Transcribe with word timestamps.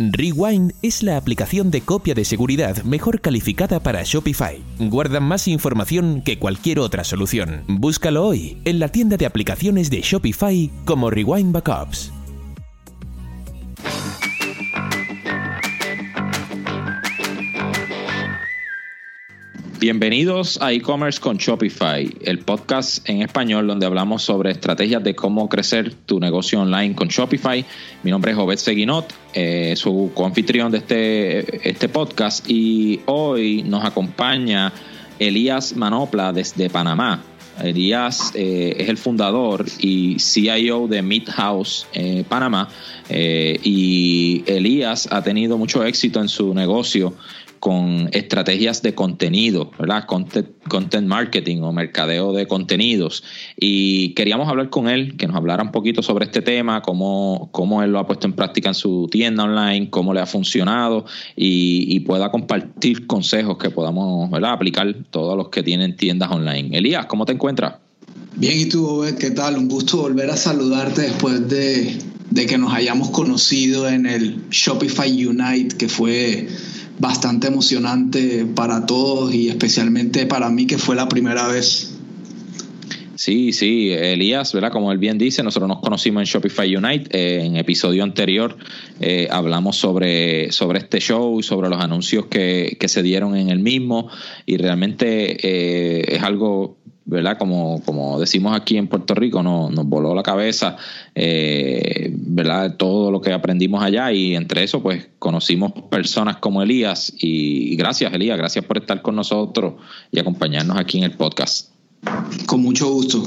Rewind 0.00 0.74
es 0.80 1.02
la 1.02 1.16
aplicación 1.16 1.72
de 1.72 1.80
copia 1.80 2.14
de 2.14 2.24
seguridad 2.24 2.84
mejor 2.84 3.20
calificada 3.20 3.80
para 3.80 4.04
Shopify. 4.04 4.62
Guardan 4.78 5.24
más 5.24 5.48
información 5.48 6.22
que 6.22 6.38
cualquier 6.38 6.78
otra 6.78 7.02
solución. 7.02 7.64
Búscalo 7.66 8.24
hoy 8.24 8.58
en 8.64 8.78
la 8.78 8.90
tienda 8.90 9.16
de 9.16 9.26
aplicaciones 9.26 9.90
de 9.90 10.00
Shopify 10.02 10.70
como 10.84 11.10
Rewind 11.10 11.50
Backups. 11.50 12.12
Bienvenidos 19.80 20.58
a 20.60 20.72
e-commerce 20.72 21.20
con 21.20 21.36
Shopify, 21.36 22.12
el 22.22 22.40
podcast 22.40 23.08
en 23.08 23.22
español 23.22 23.68
donde 23.68 23.86
hablamos 23.86 24.24
sobre 24.24 24.50
estrategias 24.50 25.04
de 25.04 25.14
cómo 25.14 25.48
crecer 25.48 25.94
tu 25.94 26.18
negocio 26.18 26.60
online 26.60 26.96
con 26.96 27.06
Shopify. 27.06 27.64
Mi 28.02 28.10
nombre 28.10 28.32
es 28.32 28.38
Obed 28.38 28.56
Seguinot, 28.56 29.14
eh, 29.34 29.74
su 29.76 30.10
coanfitrión 30.14 30.72
de 30.72 30.78
este, 30.78 31.68
este 31.68 31.88
podcast 31.88 32.50
y 32.50 33.02
hoy 33.06 33.62
nos 33.62 33.84
acompaña 33.84 34.72
Elías 35.20 35.76
Manopla 35.76 36.32
desde 36.32 36.68
Panamá. 36.70 37.22
Elías 37.62 38.32
eh, 38.34 38.74
es 38.78 38.88
el 38.88 38.96
fundador 38.96 39.64
y 39.78 40.16
CIO 40.18 40.88
de 40.88 41.02
Meat 41.02 41.28
House 41.30 41.86
eh, 41.92 42.24
Panamá 42.28 42.68
y 43.10 44.42
Elías 44.46 45.08
ha 45.10 45.22
tenido 45.22 45.56
mucho 45.56 45.84
éxito 45.84 46.20
en 46.20 46.28
su 46.28 46.52
negocio 46.52 47.14
con 47.58 48.08
estrategias 48.12 48.82
de 48.82 48.94
contenido, 48.94 49.70
¿verdad? 49.78 50.04
Content, 50.06 51.06
marketing 51.06 51.62
o 51.62 51.72
mercadeo 51.72 52.32
de 52.32 52.46
contenidos. 52.46 53.24
Y 53.58 54.14
queríamos 54.14 54.48
hablar 54.48 54.70
con 54.70 54.88
él, 54.88 55.16
que 55.16 55.26
nos 55.26 55.36
hablara 55.36 55.62
un 55.62 55.72
poquito 55.72 56.02
sobre 56.02 56.26
este 56.26 56.42
tema, 56.42 56.82
cómo, 56.82 57.48
cómo 57.52 57.82
él 57.82 57.92
lo 57.92 57.98
ha 57.98 58.06
puesto 58.06 58.26
en 58.26 58.32
práctica 58.32 58.68
en 58.68 58.74
su 58.74 59.08
tienda 59.10 59.44
online, 59.44 59.90
cómo 59.90 60.14
le 60.14 60.20
ha 60.20 60.26
funcionado 60.26 61.04
y, 61.36 61.98
pueda 62.08 62.30
compartir 62.30 63.06
consejos 63.06 63.58
que 63.58 63.70
podamos 63.70 64.30
¿verdad? 64.30 64.52
aplicar 64.52 64.94
todos 65.10 65.36
los 65.36 65.48
que 65.48 65.62
tienen 65.62 65.96
tiendas 65.96 66.30
online. 66.30 66.78
Elías, 66.78 67.06
¿cómo 67.06 67.26
te 67.26 67.32
encuentras? 67.32 67.74
Bien, 68.36 68.58
¿y 68.58 68.66
tú, 68.66 69.04
¿Qué 69.18 69.32
tal? 69.32 69.58
Un 69.58 69.68
gusto 69.68 69.98
volver 69.98 70.30
a 70.30 70.36
saludarte 70.36 71.02
después 71.02 71.48
de, 71.48 71.98
de 72.30 72.46
que 72.46 72.58
nos 72.58 72.72
hayamos 72.72 73.10
conocido 73.10 73.88
en 73.88 74.06
el 74.06 74.48
Shopify 74.50 75.26
Unite, 75.26 75.76
que 75.76 75.88
fue 75.88 76.48
bastante 76.98 77.46
emocionante 77.48 78.44
para 78.44 78.86
todos 78.86 79.34
y 79.34 79.48
especialmente 79.48 80.26
para 80.26 80.50
mí 80.50 80.66
que 80.66 80.78
fue 80.78 80.96
la 80.96 81.08
primera 81.08 81.46
vez. 81.48 81.94
Sí, 83.18 83.52
sí, 83.52 83.90
Elías, 83.90 84.52
¿verdad? 84.52 84.70
Como 84.70 84.92
él 84.92 84.98
bien 84.98 85.18
dice, 85.18 85.42
nosotros 85.42 85.68
nos 85.68 85.80
conocimos 85.80 86.20
en 86.20 86.26
Shopify 86.26 86.76
Unite. 86.76 87.10
Eh, 87.10 87.44
en 87.44 87.56
episodio 87.56 88.04
anterior 88.04 88.56
eh, 89.00 89.26
hablamos 89.28 89.76
sobre, 89.76 90.52
sobre 90.52 90.78
este 90.78 91.00
show 91.00 91.42
sobre 91.42 91.68
los 91.68 91.82
anuncios 91.82 92.26
que, 92.26 92.76
que, 92.78 92.86
se 92.86 93.02
dieron 93.02 93.34
en 93.36 93.50
el 93.50 93.58
mismo. 93.58 94.08
Y 94.46 94.56
realmente 94.56 95.36
eh, 95.42 96.14
es 96.14 96.22
algo 96.22 96.77
¿verdad? 97.08 97.38
Como, 97.38 97.82
como 97.84 98.20
decimos 98.20 98.54
aquí 98.54 98.76
en 98.76 98.86
Puerto 98.86 99.14
Rico, 99.14 99.42
nos, 99.42 99.70
nos 99.70 99.86
voló 99.86 100.14
la 100.14 100.22
cabeza, 100.22 100.76
eh, 101.14 102.12
¿verdad? 102.12 102.76
Todo 102.76 103.10
lo 103.10 103.22
que 103.22 103.32
aprendimos 103.32 103.82
allá 103.82 104.12
y 104.12 104.36
entre 104.36 104.62
eso, 104.62 104.82
pues 104.82 105.08
conocimos 105.18 105.72
personas 105.90 106.36
como 106.36 106.62
Elías 106.62 107.12
y, 107.18 107.76
gracias, 107.76 108.12
Elías, 108.12 108.36
gracias 108.36 108.64
por 108.66 108.76
estar 108.76 109.00
con 109.00 109.16
nosotros 109.16 109.74
y 110.12 110.18
acompañarnos 110.18 110.76
aquí 110.76 110.98
en 110.98 111.04
el 111.04 111.12
podcast. 111.12 111.70
Con 112.46 112.60
mucho 112.60 112.90
gusto. 112.90 113.22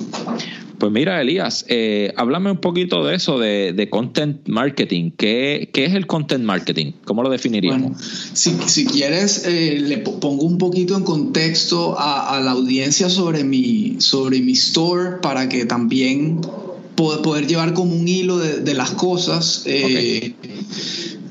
Pues 0.81 0.91
mira, 0.91 1.21
Elías, 1.21 1.63
eh, 1.67 2.11
háblame 2.17 2.49
un 2.49 2.57
poquito 2.57 3.05
de 3.05 3.13
eso, 3.13 3.37
de, 3.37 3.87
content 3.91 4.47
marketing. 4.47 5.11
¿Qué, 5.15 5.69
es 5.71 5.93
el 5.93 6.07
content 6.07 6.43
marketing? 6.43 6.93
¿Cómo 7.05 7.21
lo 7.21 7.29
definiríamos? 7.29 7.91
Bueno, 7.91 7.97
si, 8.33 8.85
quieres, 8.87 9.45
eh, 9.45 9.77
le 9.79 9.99
pongo 9.99 10.43
un 10.43 10.57
poquito 10.57 10.97
en 10.97 11.03
contexto 11.03 11.95
a, 11.99 12.41
la 12.43 12.53
audiencia 12.53 13.11
sobre 13.11 13.43
mi, 13.43 13.97
sobre 13.99 14.39
mi 14.39 14.53
store 14.53 15.17
para 15.21 15.47
que 15.47 15.65
también 15.65 16.41
pueda 16.95 17.21
poder 17.21 17.45
llevar 17.45 17.75
como 17.75 17.93
un 17.93 18.07
hilo 18.07 18.39
de, 18.39 18.73
las 18.73 18.89
cosas. 18.89 19.61
Eh, 19.67 20.33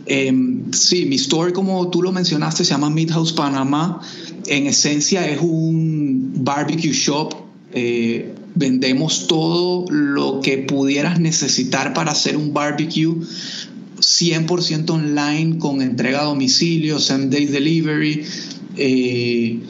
em, 0.06 0.70
sí, 0.70 1.06
mi 1.06 1.16
store, 1.16 1.52
como 1.52 1.90
tú 1.90 2.02
lo 2.02 2.12
mencionaste, 2.12 2.64
se 2.64 2.70
llama 2.70 2.88
Midhouse 2.88 3.32
Panamá. 3.32 4.00
En 4.46 4.68
esencia 4.68 5.28
es 5.28 5.40
un 5.40 6.44
barbecue 6.44 6.92
shop. 6.92 7.34
Eh, 7.72 8.34
vendemos 8.54 9.26
todo 9.26 9.84
lo 9.90 10.40
que 10.40 10.58
pudieras 10.58 11.20
necesitar 11.20 11.94
para 11.94 12.12
hacer 12.12 12.36
un 12.36 12.52
barbecue 12.52 13.16
100% 14.00 14.90
online 14.90 15.58
con 15.58 15.82
entrega 15.82 16.22
a 16.22 16.24
domicilio, 16.24 16.98
same 16.98 17.26
day 17.26 17.46
delivery. 17.46 18.24
Eh, 18.76 19.60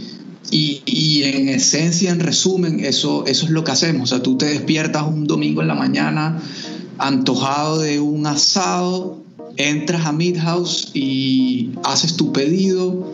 y, 0.52 1.22
en 1.22 1.48
esencia, 1.48 2.10
en 2.10 2.18
resumen, 2.18 2.84
eso, 2.84 3.24
eso 3.26 3.46
es 3.46 3.52
lo 3.52 3.62
que 3.62 3.70
hacemos. 3.70 4.10
O 4.10 4.14
sea, 4.14 4.22
tú 4.22 4.36
te 4.36 4.46
despiertas 4.46 5.06
un 5.06 5.26
domingo 5.26 5.62
en 5.62 5.68
la 5.68 5.74
mañana 5.74 6.40
antojado 6.98 7.78
de 7.78 8.00
un 8.00 8.26
asado, 8.26 9.22
entras 9.56 10.06
a 10.06 10.12
Midhouse 10.12 10.90
y 10.92 11.70
haces 11.84 12.16
tu 12.16 12.32
pedido 12.32 13.12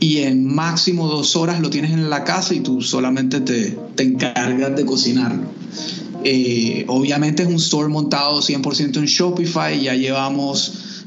y 0.00 0.18
en 0.18 0.44
máximo 0.44 1.08
dos 1.08 1.36
horas 1.36 1.60
lo 1.60 1.70
tienes 1.70 1.92
en 1.92 2.08
la 2.08 2.24
casa 2.24 2.54
y 2.54 2.60
tú 2.60 2.82
solamente 2.82 3.40
te, 3.40 3.76
te 3.94 4.02
encargas 4.04 4.76
de 4.76 4.84
cocinarlo. 4.84 5.48
Eh, 6.24 6.84
obviamente 6.88 7.42
es 7.42 7.48
un 7.48 7.56
store 7.56 7.88
montado 7.88 8.40
100% 8.40 8.96
en 8.96 9.04
Shopify, 9.04 9.80
ya 9.80 9.94
llevamos 9.94 11.04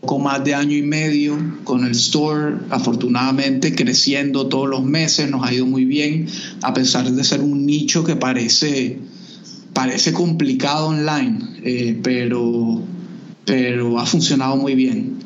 con 0.00 0.22
más 0.22 0.42
de 0.44 0.54
año 0.54 0.76
y 0.76 0.82
medio 0.82 1.36
con 1.64 1.84
el 1.84 1.92
store, 1.92 2.56
afortunadamente 2.70 3.74
creciendo 3.74 4.46
todos 4.46 4.68
los 4.68 4.84
meses, 4.84 5.30
nos 5.30 5.46
ha 5.46 5.52
ido 5.52 5.66
muy 5.66 5.84
bien, 5.84 6.26
a 6.62 6.72
pesar 6.72 7.10
de 7.10 7.24
ser 7.24 7.40
un 7.40 7.66
nicho 7.66 8.02
que 8.04 8.16
parece, 8.16 8.98
parece 9.74 10.12
complicado 10.12 10.88
online, 10.88 11.38
eh, 11.62 11.98
pero, 12.02 12.82
pero 13.44 13.98
ha 13.98 14.06
funcionado 14.06 14.56
muy 14.56 14.74
bien. 14.74 15.19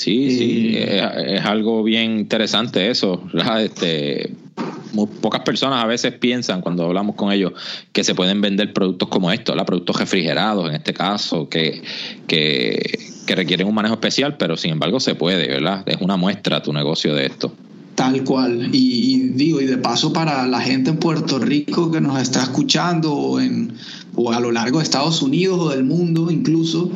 Sí, 0.00 0.30
sí, 0.30 0.76
es, 0.78 1.44
algo 1.44 1.82
bien 1.82 2.20
interesante 2.20 2.90
eso. 2.90 3.22
Este, 3.58 4.32
muy 4.94 5.06
pocas 5.20 5.42
personas 5.42 5.84
a 5.84 5.86
veces 5.86 6.14
piensan 6.14 6.62
cuando 6.62 6.86
hablamos 6.86 7.16
con 7.16 7.30
ellos 7.30 7.52
que 7.92 8.02
se 8.02 8.14
pueden 8.14 8.40
vender 8.40 8.72
productos 8.72 9.10
como 9.10 9.30
estos, 9.30 9.54
productos 9.66 9.96
refrigerados 9.96 10.70
en 10.70 10.76
este 10.76 10.94
caso, 10.94 11.50
que, 11.50 11.82
que, 12.26 13.10
requieren 13.26 13.68
un 13.68 13.74
manejo 13.74 13.94
especial, 13.94 14.38
pero 14.38 14.56
sin 14.56 14.72
embargo 14.72 15.00
se 15.00 15.14
puede, 15.14 15.46
¿verdad? 15.48 15.84
Es 15.86 15.98
una 16.00 16.16
muestra 16.16 16.62
tu 16.62 16.72
negocio 16.72 17.14
de 17.14 17.26
esto. 17.26 17.52
Tal 17.94 18.24
cual. 18.24 18.70
Y, 18.72 19.18
digo, 19.34 19.60
y 19.60 19.66
de 19.66 19.76
paso 19.76 20.14
para 20.14 20.46
la 20.46 20.62
gente 20.62 20.88
en 20.88 20.96
Puerto 20.96 21.38
Rico 21.38 21.92
que 21.92 22.00
nos 22.00 22.20
está 22.20 22.42
escuchando 22.42 23.12
o, 23.12 23.38
en, 23.38 23.74
o 24.14 24.32
a 24.32 24.40
lo 24.40 24.50
largo 24.50 24.78
de 24.78 24.84
Estados 24.84 25.20
Unidos 25.20 25.60
o 25.60 25.68
del 25.68 25.84
mundo 25.84 26.30
incluso, 26.30 26.90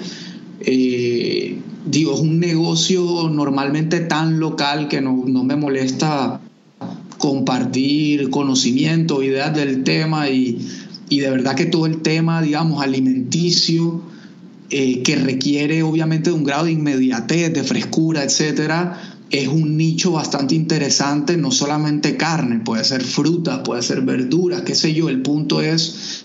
eh, 0.61 1.59
digo, 1.85 2.15
es 2.15 2.21
un 2.21 2.41
negocio 2.41 3.29
normalmente 3.29 4.01
tan 4.01 4.41
local 4.41 4.89
que 4.89 5.01
no, 5.01 5.15
me 5.15 5.57
molesta 5.57 6.41
compartir 7.19 8.31
conocimiento, 8.31 9.23
ideas 9.23 9.55
del 9.55 9.85
tema 9.85 10.29
y, 10.29 10.59
de 11.11 11.31
verdad 11.31 11.55
que 11.55 11.67
todo 11.67 11.87
el 11.87 12.03
tema, 12.03 12.43
digamos, 12.43 12.83
alimenticio, 12.83 14.03
eh, 14.71 15.03
que 15.03 15.17
requiere 15.17 15.83
obviamente 15.83 16.31
de 16.31 16.37
un 16.37 16.45
grado 16.45 16.65
de 16.65 16.73
inmediatez, 16.73 17.53
de 17.53 17.63
frescura, 17.63 18.25
etcétera, 18.25 19.15
es 19.31 19.49
un 19.49 19.77
nicho 19.77 20.13
bastante 20.13 20.55
interesante, 20.55 21.37
no 21.37 21.51
solamente 21.51 22.17
carne, 22.17 22.61
puede 22.61 22.85
ser 22.85 23.05
fruta, 23.05 23.63
puede 23.63 23.83
ser 23.83 24.03
verdura, 24.03 24.65
qué 24.65 24.75
sé 24.75 24.95
yo, 24.95 25.09
el 25.09 25.23
punto 25.23 25.61
es 25.61 26.23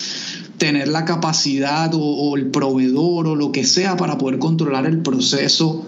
tener 0.60 0.88
la 0.88 1.06
capacidad 1.06 1.90
o, 1.94 2.36
el 2.36 2.48
proveedor 2.48 3.26
o 3.28 3.34
lo 3.34 3.50
que 3.50 3.64
sea 3.64 3.96
para 3.96 4.18
poder 4.18 4.38
controlar 4.38 4.84
el 4.84 4.98
proceso 4.98 5.86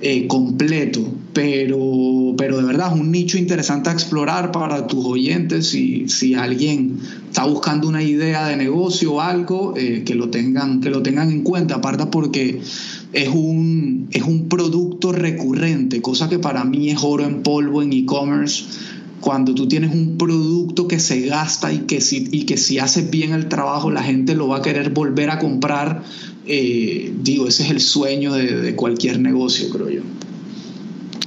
eh, 0.00 0.28
completo. 0.28 1.00
Pero, 1.32 2.36
pero 2.38 2.58
de 2.58 2.62
verdad 2.62 2.94
es 2.94 3.00
un 3.00 3.10
nicho 3.10 3.38
interesante 3.38 3.90
a 3.90 3.92
explorar 3.92 4.52
para 4.52 4.86
tus 4.86 5.04
oyentes. 5.04 5.66
Si, 5.66 6.08
si 6.08 6.34
alguien 6.34 7.00
está 7.28 7.44
buscando 7.44 7.88
una 7.88 8.04
idea 8.04 8.46
de 8.46 8.56
negocio 8.56 9.14
o 9.14 9.20
algo, 9.20 9.74
eh, 9.76 10.04
que, 10.06 10.14
lo 10.14 10.30
tengan, 10.30 10.80
que 10.80 10.90
lo 10.90 11.02
tengan 11.02 11.32
en 11.32 11.42
cuenta. 11.42 11.74
Aparte 11.74 12.06
porque 12.06 12.60
es 13.12 13.28
un, 13.28 14.06
es 14.12 14.22
un 14.22 14.48
producto 14.48 15.10
recurrente, 15.10 16.00
cosa 16.00 16.28
que 16.28 16.38
para 16.38 16.62
mí 16.64 16.90
es 16.90 16.98
oro 17.02 17.24
en 17.24 17.42
polvo 17.42 17.82
en 17.82 17.92
e-commerce 17.92 18.64
cuando 19.24 19.54
tú 19.54 19.66
tienes 19.66 19.94
un 19.94 20.18
producto 20.18 20.86
que 20.86 21.00
se 21.00 21.22
gasta 21.22 21.72
y 21.72 21.78
que 21.86 22.02
si, 22.02 22.28
y 22.30 22.44
que 22.44 22.58
si 22.58 22.78
haces 22.78 23.08
bien 23.08 23.32
el 23.32 23.48
trabajo 23.48 23.90
la 23.90 24.02
gente 24.02 24.34
lo 24.34 24.48
va 24.48 24.58
a 24.58 24.62
querer 24.62 24.90
volver 24.90 25.30
a 25.30 25.38
comprar, 25.38 26.02
eh, 26.46 27.10
digo, 27.22 27.48
ese 27.48 27.62
es 27.62 27.70
el 27.70 27.80
sueño 27.80 28.34
de, 28.34 28.76
cualquier 28.76 29.18
negocio, 29.20 29.70
creo 29.70 29.88
yo. 29.88 30.02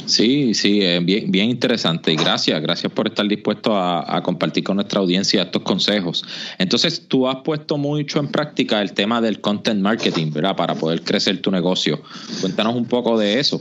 Sí, 0.05 0.53
sí, 0.53 0.79
bien, 1.01 1.31
bien 1.31 1.49
interesante. 1.49 2.13
Y 2.13 2.17
gracias, 2.17 2.61
gracias 2.61 2.93
por 2.93 3.07
estar 3.07 3.27
dispuesto 3.27 3.75
a, 3.75 4.21
compartir 4.21 4.63
con 4.63 4.75
nuestra 4.75 4.99
audiencia 4.99 5.41
estos 5.41 5.63
consejos. 5.63 6.23
Entonces, 6.59 7.07
tú 7.07 7.27
has 7.27 7.37
puesto 7.37 7.79
mucho 7.79 8.19
en 8.19 8.27
práctica 8.27 8.79
el 8.79 8.93
tema 8.93 9.21
del 9.21 9.41
content 9.41 9.81
marketing, 9.81 10.31
¿verdad? 10.31 10.55
Para 10.55 10.75
poder 10.75 11.01
crecer 11.01 11.41
tu 11.41 11.49
negocio. 11.49 12.03
Cuéntanos 12.41 12.75
un 12.75 12.85
poco 12.85 13.17
de 13.17 13.39
eso. 13.39 13.59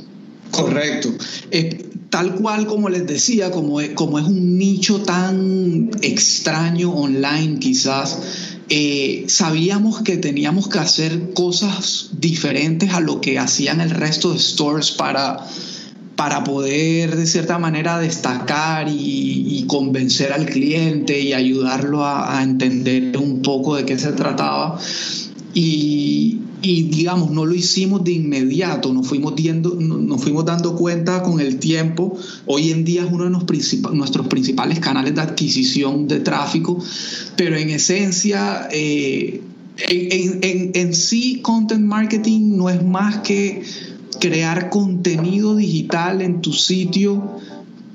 Correcto. 0.51 1.13
Eh, 1.51 1.91
tal 2.11 2.35
cual 2.37 2.67
como 2.67 2.89
les 2.89 3.07
decía, 3.07 3.51
como 3.51 3.81
es 3.81 3.95
un 3.99 4.59
nicho 4.59 5.03
tan 5.03 5.91
extraño 6.03 6.93
online 6.93 7.59
quizás, 7.59 8.19
eh, 8.69 9.27
sabíamos 9.29 10.03
que 10.03 10.17
teníamos 10.17 10.69
que 10.69 10.81
hacer 10.81 11.33
cosas 11.35 12.11
diferentes 12.19 12.93
a 12.95 13.01
lo 13.01 13.21
que 13.21 13.39
hacían 13.39 13.81
el 13.81 13.91
resto 13.91 14.33
de 14.33 14.41
stores 14.41 14.91
para, 14.91 15.47
para 16.17 16.43
poder 16.43 17.15
de 17.15 17.27
cierta 17.27 17.59
manera 17.59 17.99
destacar 18.01 18.89
y, 18.89 19.65
convencer 19.69 20.33
al 20.33 20.47
cliente 20.47 21.21
y 21.21 21.33
ayudarlo 21.33 22.05
a, 22.05 22.39
a, 22.39 22.43
entender 22.45 23.17
un 23.19 23.43
poco 23.43 23.75
de 23.75 23.85
qué 23.85 23.99
se 23.99 24.13
trataba. 24.13 24.79
Y, 25.55 26.39
y 26.63 26.85
digamos, 26.85 27.31
no 27.31 27.45
lo 27.45 27.55
hicimos 27.55 28.03
de 28.05 28.13
inmediato, 28.13 28.93
nos 28.93 29.07
fuimos, 29.07 29.35
nos 29.79 30.23
fuimos 30.23 30.45
dando 30.45 30.75
cuenta 30.75 31.23
con 31.23 31.41
el 31.41 31.59
tiempo. 31.59 32.19
Hoy 32.47 32.71
en 32.71 32.85
día 32.85 33.05
es 33.05 33.13
uno 33.13 33.25
de 33.25 33.31
nuestros 33.31 34.27
principales 34.27 34.81
canales 34.81 35.15
de 35.15 35.21
adquisición 35.21 36.09
de 36.09 36.21
tráfico, 36.21 36.83
pero 37.37 37.57
en 37.57 37.71
esencia, 37.71 38.69
eh, 38.71 39.43
en 39.79 40.95
sí, 40.95 41.41
content 41.43 41.85
marketing 41.85 42.57
no 42.57 42.71
es 42.71 42.83
más 42.83 43.19
que 43.19 43.63
crear 44.19 44.71
contenido 44.71 45.57
digital 45.57 46.23
en 46.23 46.41
tu 46.41 46.53
sitio 46.53 47.39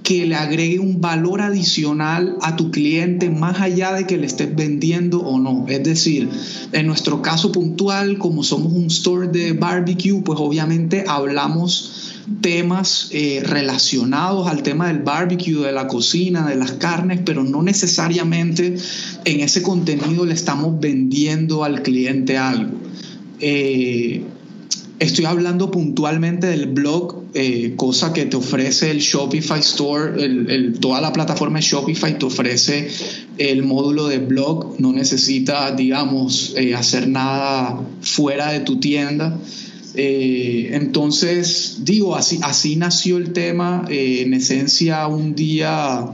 que 0.04 0.26
le 0.26 0.36
agregue 0.36 0.80
un 0.80 1.00
valor 1.00 1.42
adicional 1.42 2.38
a 2.42 2.56
tu 2.56 2.72
cliente 2.72 3.30
más 3.30 3.62
allá 3.62 3.94
de 3.94 4.08
que 4.08 4.18
le 4.18 4.26
estés 4.26 4.56
vendiendo 4.56 5.20
o 5.20 5.40
no. 5.40 5.66
Es 5.68 5.84
decir, 5.84 6.30
en 6.72 6.88
nuestro 6.88 7.22
caso 7.22 7.52
puntual, 7.52 8.18
como 8.18 8.44
somos 8.44 8.74
un 8.74 8.88
store 8.88 9.28
de 9.28 9.54
barbecue, 9.54 10.22
pues 10.24 10.40
obviamente 10.40 11.06
hablamos 11.08 12.12
temas 12.40 13.10
eh, 13.12 13.42
relacionados 13.44 14.48
al 14.48 14.64
tema 14.64 14.88
del 14.88 15.00
barbecue, 15.00 15.66
de 15.66 15.72
la 15.72 15.88
cocina, 15.88 16.48
de 16.48 16.56
las 16.56 16.74
carnes, 16.74 17.22
pero 17.26 17.44
no 17.44 17.62
necesariamente 17.62 18.76
en 19.26 19.40
ese 19.42 19.62
contenido 19.62 20.26
le 20.26 20.34
estamos 20.34 20.80
vendiendo 20.80 21.64
al 21.64 21.82
cliente 21.84 22.38
algo. 22.38 22.72
Eh, 23.40 24.24
Estoy 25.02 25.26
hablando 25.26 25.72
puntualmente 25.72 26.46
del 26.46 26.68
blog, 26.68 27.24
eh, 27.34 27.74
cosa 27.76 28.14
que 28.14 28.28
te 28.28 28.38
ofrece 28.38 28.92
el 28.92 29.00
Shopify 29.00 29.60
Store, 29.60 30.14
toda 30.80 31.02
la 31.02 31.12
plataforma 31.12 31.60
Shopify 31.60 32.20
te 32.20 32.26
ofrece 32.28 32.88
el 33.40 33.64
módulo 33.64 34.08
de 34.08 34.20
blog, 34.20 34.80
no 34.80 34.94
necesitas, 34.94 35.76
digamos, 35.76 36.54
eh, 36.56 36.76
hacer 36.76 37.08
nada 37.08 37.82
fuera 38.02 38.52
de 38.52 38.60
tu 38.60 38.80
tienda. 38.80 39.40
Eh, 39.96 40.70
entonces, 40.74 41.80
digo, 41.80 42.16
así, 42.16 42.38
así 42.44 42.76
nació 42.76 43.18
el 43.18 43.34
tema. 43.34 43.86
en 43.90 44.36
esencia, 44.36 45.08
un 45.08 45.34
día, 45.34 46.12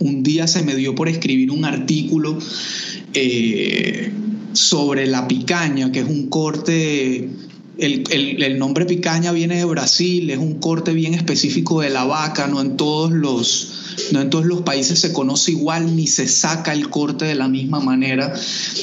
un 0.00 0.24
día 0.24 0.48
se 0.48 0.64
me 0.64 0.74
dio 0.74 0.96
por 0.96 1.08
escribir 1.08 1.52
un 1.52 1.64
artículo 1.64 2.40
sobre 4.52 5.06
la 5.06 5.28
picaña, 5.28 5.92
que 5.92 6.00
es 6.00 6.08
un 6.08 6.28
corte 6.28 7.28
el, 7.80 8.58
nombre 8.58 8.84
picaña 8.84 9.32
viene 9.32 9.56
de 9.56 9.64
Brasil, 9.64 10.30
es 10.30 10.38
un 10.38 10.54
corte 10.54 10.92
bien 10.92 11.14
específico 11.14 11.80
de 11.80 11.90
la 11.90 12.04
vaca, 12.04 12.46
no 12.46 12.60
en 12.60 12.76
todos 12.76 13.10
los 13.10 13.76
no 14.12 14.20
en 14.20 14.30
todos 14.30 14.46
los 14.46 14.62
países 14.62 14.98
se 14.98 15.12
conoce 15.12 15.50
igual 15.52 15.94
ni 15.94 16.06
se 16.06 16.26
saca 16.26 16.72
el 16.72 16.88
corte 16.88 17.24
de 17.24 17.34
la 17.34 17.48
misma 17.48 17.80
manera. 17.80 18.32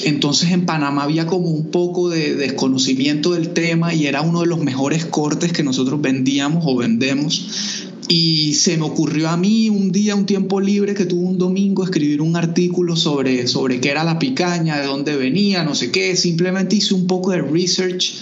Entonces 0.03 0.51
en 0.51 0.65
Panamá 0.65 1.03
había 1.03 1.25
como 1.25 1.49
un 1.49 1.71
poco 1.71 2.09
de 2.09 2.35
desconocimiento 2.35 3.33
del 3.33 3.49
tema 3.49 3.93
y 3.93 4.05
era 4.05 4.21
uno 4.21 4.41
de 4.41 4.47
los 4.47 4.59
mejores 4.59 5.05
cortes 5.05 5.53
que 5.53 5.63
nosotros 5.63 6.01
vendíamos 6.01 6.63
o 6.67 6.75
vendemos. 6.75 7.95
Y 8.09 8.53
se 8.53 8.77
me 8.77 8.83
ocurrió 8.83 9.29
a 9.29 9.35
mí 9.35 9.69
un 9.69 9.91
día, 9.91 10.15
un 10.15 10.25
tiempo 10.25 10.61
libre 10.61 10.93
que 10.93 11.05
tuve 11.05 11.25
un 11.25 11.37
domingo, 11.37 11.83
escribir 11.83 12.21
un 12.21 12.37
artículo 12.37 12.95
sobre, 12.95 13.47
sobre 13.47 13.81
qué 13.81 13.89
era 13.89 14.05
la 14.05 14.17
picaña, 14.17 14.79
de 14.79 14.85
dónde 14.85 15.17
venía, 15.17 15.63
no 15.63 15.75
sé 15.75 15.91
qué. 15.91 16.15
Simplemente 16.15 16.77
hice 16.77 16.93
un 16.93 17.05
poco 17.05 17.31
de 17.31 17.41
research 17.41 18.13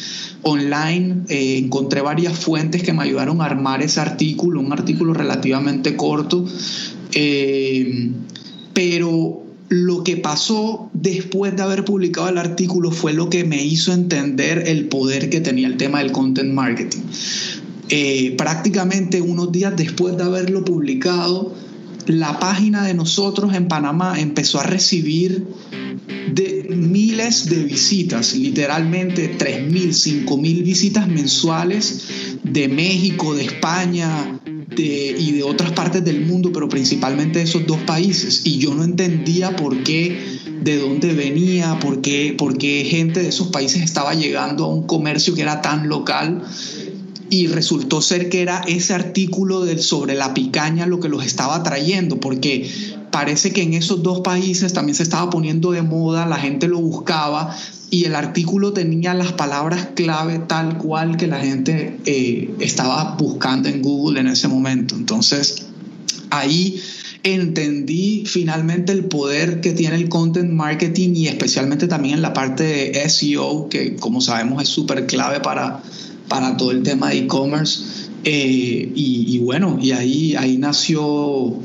online, 0.47 1.23
eh, 1.27 1.57
encontré 1.57 2.01
varias 2.01 2.37
fuentes 2.37 2.83
que 2.83 2.93
me 2.93 3.01
ayudaron 3.01 3.41
a 3.41 3.45
armar 3.45 3.81
ese 3.81 3.99
artículo, 3.99 4.61
un 4.61 4.71
artículo 4.71 5.11
relativamente 5.11 5.95
corto, 5.95 6.45
eh, 7.13 8.11
pero 8.71 9.43
lo 9.69 10.03
que 10.03 10.17
pasó 10.17 10.91
después 10.93 11.55
de 11.55 11.63
haber 11.63 11.83
publicado 11.83 12.29
el 12.29 12.37
artículo 12.37 12.91
fue 12.91 13.13
lo 13.13 13.27
que 13.31 13.43
me 13.43 13.63
hizo 13.63 13.91
entender 13.91 14.65
el 14.67 14.87
poder 14.87 15.31
que 15.31 15.41
tenía 15.41 15.65
el 15.65 15.77
tema 15.77 15.97
del 15.97 16.11
content 16.11 16.53
marketing. 16.53 17.01
Eh, 17.89 18.35
prácticamente 18.37 19.21
unos 19.21 19.51
días 19.51 19.75
después 19.75 20.15
de 20.15 20.23
haberlo 20.23 20.63
publicado, 20.63 21.55
la 22.05 22.39
página 22.39 22.83
de 22.83 22.93
nosotros 22.93 23.55
en 23.55 23.67
Panamá 23.67 24.19
empezó 24.19 24.59
a 24.59 24.63
recibir 24.63 25.47
de 26.31 26.64
miles 26.75 27.49
de 27.49 27.63
visitas, 27.63 28.35
literalmente 28.35 29.37
3.000, 29.37 30.25
5.000 30.25 30.63
visitas 30.63 31.07
mensuales 31.07 32.01
de 32.43 32.67
México, 32.67 33.35
de 33.35 33.45
España 33.45 34.39
y 34.77 35.31
de 35.31 35.43
otras 35.43 35.71
partes 35.71 36.03
del 36.03 36.25
mundo, 36.25 36.51
pero 36.51 36.67
principalmente 36.67 37.39
de 37.39 37.45
esos 37.45 37.65
dos 37.65 37.79
países. 37.79 38.41
Y 38.45 38.57
yo 38.57 38.73
no 38.73 38.83
entendía 38.83 39.55
por 39.55 39.83
qué, 39.83 40.17
de 40.61 40.77
dónde 40.77 41.13
venía, 41.13 41.79
por 41.79 42.01
qué, 42.01 42.35
por 42.37 42.57
qué 42.57 42.85
gente 42.89 43.21
de 43.21 43.29
esos 43.29 43.47
países 43.49 43.83
estaba 43.83 44.13
llegando 44.13 44.65
a 44.65 44.67
un 44.67 44.87
comercio 44.87 45.33
que 45.35 45.41
era 45.41 45.61
tan 45.61 45.87
local 45.87 46.43
y 47.29 47.47
resultó 47.47 48.01
ser 48.01 48.29
que 48.29 48.41
era 48.41 48.61
ese 48.67 48.93
artículo 48.93 49.65
del, 49.65 49.79
sobre 49.79 50.15
la 50.15 50.33
picaña 50.33 50.85
lo 50.85 50.99
que 50.99 51.09
los 51.09 51.25
estaba 51.25 51.61
trayendo, 51.63 52.19
porque 52.19 52.69
parece 53.15 53.53
que 53.53 53.61
en 53.61 53.73
esos 53.73 54.03
dos 54.03 54.19
países 54.19 54.73
también 54.73 54.93
se 54.93 55.03
estaba 55.03 55.29
poniendo 55.29 55.71
de 55.71 55.81
moda, 55.81 56.25
la 56.25 56.35
gente 56.35 56.67
lo 56.67 56.81
buscaba 56.81 57.55
y 57.89 58.03
el 58.03 58.13
artículo 58.13 58.73
tenía 58.73 59.13
las 59.13 59.31
palabras 59.31 59.87
clave 59.95 60.39
tal 60.39 60.77
cual 60.77 61.15
que 61.15 61.25
la 61.25 61.39
gente 61.39 61.97
eh, 62.05 62.53
estaba 62.59 63.15
buscando 63.17 63.69
en 63.69 63.81
Google 63.81 64.19
en 64.19 64.27
ese 64.27 64.49
momento. 64.49 64.95
Entonces, 64.95 65.67
ahí 66.29 66.81
entendí 67.23 68.25
finalmente 68.25 68.91
el 68.91 69.05
poder 69.05 69.61
que 69.61 69.71
tiene 69.71 69.95
el 69.95 70.09
content 70.09 70.51
marketing 70.51 71.15
y 71.15 71.27
especialmente 71.29 71.87
también 71.87 72.15
en 72.15 72.21
la 72.21 72.33
parte 72.33 72.65
de 72.65 73.09
SEO, 73.09 73.69
que 73.69 73.95
como 73.95 74.19
sabemos 74.19 74.61
es 74.61 74.67
súper 74.67 75.07
clave 75.07 75.39
para 75.39 75.81
para 76.27 76.57
todo 76.57 76.71
el 76.71 76.83
tema 76.83 77.11
de 77.11 77.19
e-commerce. 77.19 78.09
Eh, 78.25 78.91
y, 78.93 79.37
bueno, 79.39 79.77
y 79.79 79.91
ahí, 79.91 80.35
ahí 80.35 80.57
nació 80.57 81.55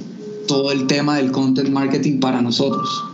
todo 0.51 0.73
el 0.73 0.89
tema 0.89 1.17
del 1.17 1.31
content 1.31 1.69
marketing 1.69 2.19
para 2.19 2.43
nosotros. 2.43 3.05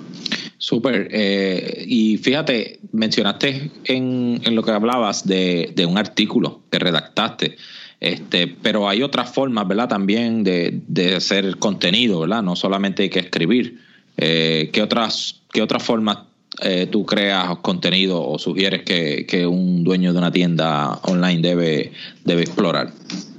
Súper. 0.56 1.08
Eh, 1.12 1.84
y 1.86 2.16
fíjate, 2.16 2.80
mencionaste 2.92 3.70
en, 3.84 4.40
lo 4.54 4.62
que 4.62 4.70
hablabas 4.70 5.26
de, 5.26 5.86
un 5.86 5.98
artículo 5.98 6.62
que 6.70 6.78
redactaste, 6.78 7.56
este, 8.00 8.46
pero 8.48 8.88
hay 8.88 9.02
otras 9.02 9.30
formas, 9.30 9.68
¿verdad? 9.68 9.86
También 9.86 10.44
de, 10.44 10.80
de 10.88 11.16
hacer 11.16 11.58
contenido, 11.58 12.20
¿verdad? 12.20 12.42
No 12.42 12.56
solamente 12.56 13.02
hay 13.02 13.10
que 13.10 13.18
escribir. 13.18 13.80
Eh, 14.16 14.70
¿qué, 14.72 14.80
otras, 14.80 15.42
¿Qué 15.52 15.60
otras 15.60 15.82
formas 15.82 16.20
eh, 16.62 16.88
tú 16.90 17.04
creas 17.04 17.54
contenido 17.58 18.26
o 18.26 18.38
sugieres 18.38 18.82
que, 18.82 19.46
un 19.46 19.84
dueño 19.84 20.14
de 20.14 20.18
una 20.18 20.32
tienda 20.32 21.00
online 21.02 21.42
debe, 21.42 21.92
debe 22.24 22.42
explorar? 22.42 22.94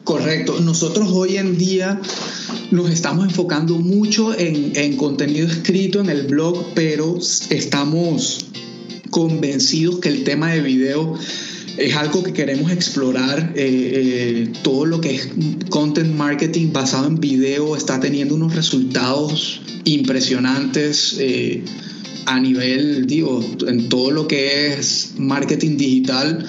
Correcto. 0.08 0.62
Nosotros 0.62 1.10
hoy 1.12 1.36
en 1.36 1.58
día 1.58 2.00
nos 2.72 2.90
estamos 2.90 3.26
enfocando 3.26 3.78
mucho 3.78 4.34
en, 4.40 4.96
contenido 4.96 5.46
escrito 5.48 6.00
en 6.00 6.10
el 6.10 6.28
blog, 6.28 6.74
pero 6.74 7.20
estamos 7.50 8.46
convencidos 9.10 10.00
que 10.00 10.08
el 10.08 10.24
tema 10.24 10.54
de 10.54 10.62
video 10.62 11.14
es 11.76 11.94
algo 11.98 12.24
que 12.24 12.32
queremos 12.32 12.72
explorar. 12.72 13.52
Eh, 13.58 13.66
eh, 13.66 14.54
todo 14.64 14.86
lo 14.86 15.02
que 15.02 15.16
es 15.16 15.28
content 15.70 16.16
marketing 16.16 16.72
basado 16.72 17.08
en 17.08 17.20
video 17.20 17.76
está 17.76 18.00
teniendo 18.00 18.34
unos 18.34 18.56
resultados 18.56 19.60
impresionantes 19.84 21.20
a 22.28 22.40
nivel, 22.40 23.08
digo, 23.08 23.44
en 23.68 23.90
todo 23.90 24.12
lo 24.12 24.26
que 24.26 24.74
es 24.74 25.16
marketing 25.18 25.76
digital 25.76 26.48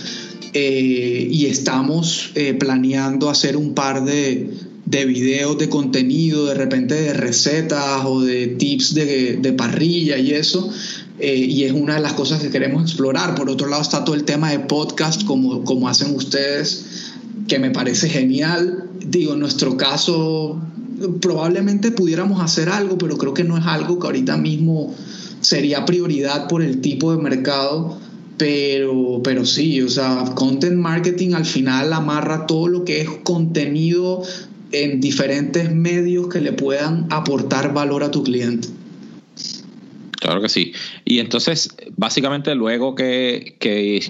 eh, 0.52 1.28
y 1.31 1.47
estamos 1.47 2.31
eh, 2.35 2.55
planeando 2.55 3.31
hacer 3.31 3.57
un 3.57 3.75
par 3.75 4.05
de, 4.05 4.50
de, 4.87 5.05
videos 5.05 5.59
de 5.59 5.69
contenido, 5.69 6.47
de 6.47 6.55
repente 6.55 6.95
de 6.95 7.12
recetas 7.12 8.05
o 8.05 8.21
de 8.21 8.49
tips 8.49 8.95
de, 8.95 9.37
de 9.37 9.52
parrilla 9.52 10.19
y 10.19 10.33
eso. 10.33 10.71
Eh, 11.19 11.37
y 11.37 11.64
es 11.64 11.73
una 11.73 11.95
de 11.95 12.00
las 12.00 12.12
cosas 12.12 12.40
que 12.40 12.50
queremos 12.50 12.83
explorar. 12.83 13.35
Por 13.35 13.50
otro 13.50 13.69
lado 13.69 13.83
está 13.83 14.05
todo 14.05 14.14
el 14.14 14.25
tema 14.25 14.50
de 14.50 14.61
podcast, 14.61 15.25
como, 15.25 15.64
como 15.64 15.88
hacen 15.88 16.14
ustedes. 16.14 17.12
que 17.47 17.59
me 17.59 17.71
parece 17.71 18.09
genial. 18.09 18.90
Digo, 19.05 19.35
en 19.35 19.40
nuestro 19.40 19.76
caso 19.76 20.61
probablemente 21.21 21.90
pudiéramos 21.93 22.40
hacer 22.40 22.69
algo, 22.69 22.99
pero 22.99 23.17
creo 23.19 23.35
que 23.35 23.45
no 23.45 23.57
es 23.57 23.67
algo 23.67 23.99
que 23.99 24.07
ahorita 24.07 24.37
mismo 24.37 24.95
sería 25.40 25.85
prioridad 25.85 26.49
por 26.49 26.62
el 26.62 26.81
tipo 26.81 27.12
de 27.14 27.23
mercado. 27.23 27.99
Pero, 28.38 29.21
pero 29.23 29.45
sí, 29.45 29.83
o 29.83 29.88
sea, 29.88 30.25
content 30.35 30.76
marketing 30.76 31.35
al 31.35 31.45
final 31.45 31.92
amarra 31.92 32.47
todo 32.47 32.68
lo 32.68 32.85
que 32.85 33.00
es 33.00 33.11
contenido 33.25 34.23
en 34.73 35.00
diferentes 35.00 35.75
medios 35.75 36.28
que 36.28 36.40
le 36.40 36.52
puedan 36.52 37.07
aportar 37.11 37.75
valor 37.75 38.04
a 38.04 38.11
tu 38.11 38.23
cliente. 38.23 38.68
Claro 40.20 40.40
que 40.40 40.48
sí. 40.48 40.72
Y 41.04 41.20
entonces, 41.20 41.76
básicamente, 41.96 42.54
luego 42.54 42.94
que, 42.94 43.56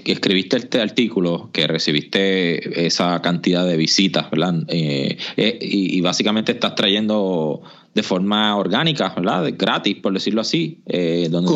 escribiste 0.05 0.57
este 0.57 0.81
artículo, 0.81 1.49
que 1.53 1.67
recibiste 1.67 2.85
esa 2.87 3.21
cantidad 3.21 3.65
de 3.65 3.77
visitas, 3.77 4.29
¿verdad? 4.31 4.55
Eh, 4.69 5.17
eh, 5.37 5.59
y, 5.61 6.01
básicamente 6.01 6.53
estás 6.53 6.73
trayendo 6.73 7.61
de 7.93 8.01
forma 8.01 8.55
orgánica, 8.55 9.13
¿verdad? 9.15 9.53
Gratis, 9.55 9.97
por 9.97 10.13
decirlo 10.13 10.41
así, 10.41 10.79
eh, 10.87 11.27
donde 11.29 11.51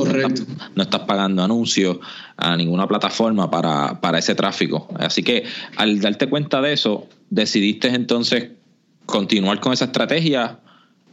No, 0.76 0.84
estás, 0.84 1.02
pagando 1.02 1.44
anuncios 1.44 1.98
a 2.38 2.56
ninguna 2.56 2.88
plataforma 2.88 3.50
para, 3.50 4.02
para 4.02 4.20
ese 4.20 4.36
tráfico. 4.36 4.88
Así 5.00 5.24
que 5.24 5.46
al 5.78 6.00
darte 6.00 6.28
cuenta 6.28 6.62
de 6.62 6.74
eso, 6.74 7.08
decidiste 7.30 7.88
entonces 7.88 8.52
continuar 9.06 9.60
con 9.60 9.74
esa 9.74 9.86
estrategia 9.86 10.60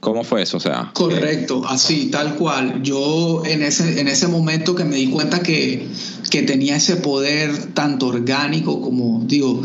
¿Cómo 0.00 0.24
fue 0.24 0.42
eso? 0.42 0.56
O 0.56 0.60
sea, 0.60 0.90
correcto, 0.94 1.62
así, 1.68 2.06
tal 2.06 2.36
cual. 2.36 2.82
Yo 2.82 3.42
en 3.44 3.62
ese, 3.62 4.00
en 4.00 4.08
ese 4.08 4.28
momento 4.28 4.74
que 4.74 4.84
me 4.84 4.96
di 4.96 5.10
cuenta 5.10 5.40
que, 5.40 5.86
que 6.30 6.42
tenía 6.42 6.76
ese 6.76 6.96
poder 6.96 7.74
tanto 7.74 8.06
orgánico 8.06 8.80
como, 8.80 9.22
digo, 9.26 9.62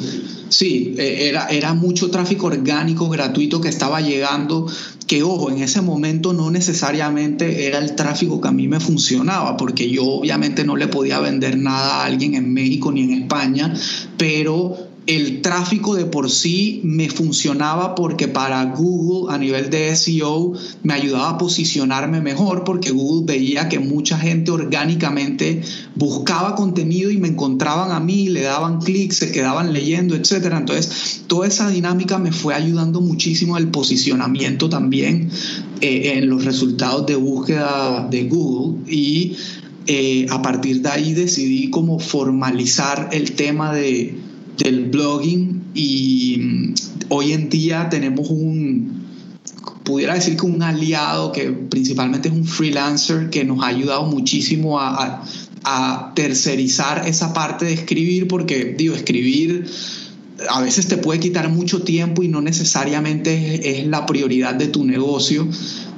sí, 0.50 0.94
e, 0.98 1.30
era, 1.30 1.48
era 1.48 1.74
mucho 1.74 2.12
tráfico 2.12 2.48
orgánico 2.48 3.08
gratuito 3.08 3.62
que 3.62 3.70
estaba 3.70 4.01
llegando, 4.01 4.68
que 5.08 5.24
ojo, 5.24 5.50
en 5.50 5.63
ese 5.63 5.82
momento 5.82 6.34
no 6.34 6.51
necesariamente 6.51 7.68
era 7.68 7.80
el 7.80 7.96
tráfico 7.96 8.42
que 8.42 8.50
a 8.50 8.51
mí 8.51 8.68
me 8.68 8.82
funcionaba, 8.82 9.56
porque 9.56 9.89
yo 9.89 10.04
obviamente 10.04 10.65
no 10.65 10.75
le 10.75 10.88
podía 10.88 11.22
vender 11.22 11.58
nada 11.58 12.01
a 12.01 12.06
alguien 12.06 12.36
en 12.36 12.54
México 12.54 12.92
ni 12.92 13.04
en 13.04 13.24
España, 13.24 13.74
pero 14.18 14.85
el 15.08 15.42
tráfico 15.42 15.94
de 15.94 16.06
por 16.06 16.32
sí 16.32 16.82
me 16.84 17.10
funcionaba 17.10 17.94
porque 17.94 18.28
para 18.28 18.64
Google 18.66 19.34
a 19.34 19.38
nivel 19.38 19.70
de 19.70 19.96
SEO 19.96 20.54
me 20.82 20.94
ayudaba 20.96 21.30
a 21.30 21.38
posicionarme 21.38 22.22
mejor 22.22 22.64
porque 22.64 22.92
Google 22.92 23.26
veía 23.26 23.70
que 23.70 23.80
mucha 23.80 24.18
gente 24.18 24.50
orgánicamente 24.50 25.62
buscaba 25.94 26.56
contenido 26.56 27.12
y 27.12 27.18
me 27.18 27.28
encontraban 27.28 27.92
a 27.92 28.00
mí, 28.00 28.30
le 28.30 28.42
daban 28.42 28.80
clics, 28.80 29.18
se 29.18 29.32
quedaban 29.32 29.74
leyendo, 29.74 30.16
etc. 30.16 30.54
Entonces, 30.58 31.22
toda 31.28 31.48
esa 31.48 31.70
dinámica 31.70 32.18
me 32.18 32.32
fue 32.32 32.56
ayudando 32.56 33.00
muchísimo 33.00 33.58
el 33.58 33.68
posicionamiento 33.68 34.70
también 34.70 35.30
eh, 35.82 36.14
en 36.16 36.30
los 36.30 36.46
resultados 36.46 37.06
de 37.06 37.16
búsqueda 37.16 38.08
de 38.10 38.24
Google 38.24 38.92
y 38.92 39.36
eh, 39.88 40.26
a 40.32 40.42
partir 40.42 40.82
de 40.82 40.90
ahí 40.90 41.14
decidí 41.14 41.70
como 41.70 42.00
formalizar 42.00 43.10
el 43.12 43.34
tema 43.34 43.72
de 43.72 44.25
del 44.58 44.86
blogging 44.86 45.64
y 45.74 46.38
mm, 46.40 46.74
hoy 47.10 47.34
en 47.34 47.50
día 47.50 47.90
tenemos 47.90 48.30
un, 48.30 49.06
pudiera 49.84 50.16
decir 50.16 50.38
que 50.38 50.46
un 50.46 50.64
aliado 50.64 51.32
que 51.32 51.52
principalmente 51.52 52.30
es 52.30 52.34
un 52.34 52.46
freelancer 52.46 53.30
que 53.30 53.44
nos 53.44 53.64
ha 53.64 53.68
ayudado 53.68 54.06
muchísimo 54.06 54.80
a, 54.80 55.24
tercerizar 56.14 57.08
esa 57.08 57.34
parte 57.34 57.66
de 57.66 57.74
escribir 57.74 58.28
porque 58.28 58.76
digo, 58.78 58.94
escribir 58.94 59.66
a 60.48 60.62
veces 60.62 60.88
te 60.88 60.98
puede 60.98 61.20
quitar 61.20 61.50
mucho 61.50 61.82
tiempo 61.82 62.22
y 62.22 62.28
no 62.28 62.40
necesariamente 62.40 63.80
es, 63.80 63.88
la 63.88 64.06
prioridad 64.06 64.54
de 64.54 64.68
tu 64.68 64.86
negocio. 64.86 65.48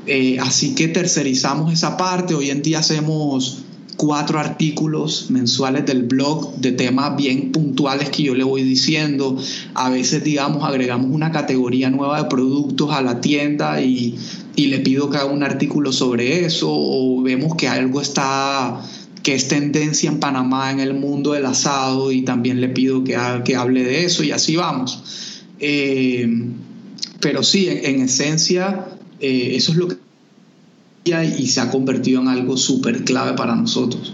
Eh, 0.05 0.37
así 0.39 0.73
que 0.73 0.87
tercerizamos 0.87 1.73
esa 1.73 1.97
parte. 1.97 2.33
Hoy 2.33 2.49
en 2.49 2.61
día 2.61 2.79
hacemos 2.79 3.65
cuatro 3.97 4.39
artículos 4.39 5.29
mensuales 5.29 5.85
del 5.85 6.03
blog 6.03 6.55
de 6.57 6.71
temas 6.71 7.17
bien 7.17 7.51
puntuales 7.51 8.09
que 8.09 8.23
yo 8.23 8.35
le 8.35 8.43
voy 8.43 8.63
diciendo. 8.63 9.37
A 9.73 9.89
veces, 9.89 10.23
digamos, 10.23 10.63
agregamos 10.63 11.11
una 11.11 11.31
categoría 11.31 11.89
nueva 11.89 12.23
de 12.23 12.29
productos 12.29 12.91
a 12.93 13.01
la 13.01 13.19
tienda 13.19 13.81
y, 13.81 14.17
le 14.55 14.79
pido 14.79 15.09
que 15.09 15.17
haga 15.17 15.31
un 15.31 15.43
artículo 15.43 15.91
sobre 15.91 16.45
eso 16.45 16.67
o 16.69 17.21
vemos 17.21 17.55
que 17.55 17.67
algo 17.67 18.01
está 18.01 18.81
que 19.21 19.35
es 19.35 19.47
tendencia 19.49 20.09
en 20.09 20.19
Panamá 20.19 20.71
en 20.71 20.79
el 20.79 20.93
mundo 20.93 21.33
del 21.33 21.45
asado 21.45 22.11
y 22.11 22.21
también 22.23 22.61
le 22.61 22.69
pido 22.69 23.03
que, 23.03 23.17
que 23.43 23.55
hable 23.55 23.83
de 23.83 24.05
eso 24.05 24.23
y 24.23 24.31
así 24.31 24.55
vamos. 24.55 25.03
Eh, 25.59 26.27
pero 27.19 27.43
sí, 27.43 27.67
en, 27.69 28.01
esencia, 28.01 28.85
eh, 29.19 29.51
eso 29.55 29.71
es 29.71 29.77
lo 29.77 29.87
que 29.87 30.06
y 31.07 31.47
se 31.47 31.61
ha 31.61 31.71
convertido 31.71 32.21
en 32.21 32.27
algo 32.27 32.57
súper 32.57 33.05
clave 33.05 33.33
para 33.33 33.55
nosotros. 33.55 34.13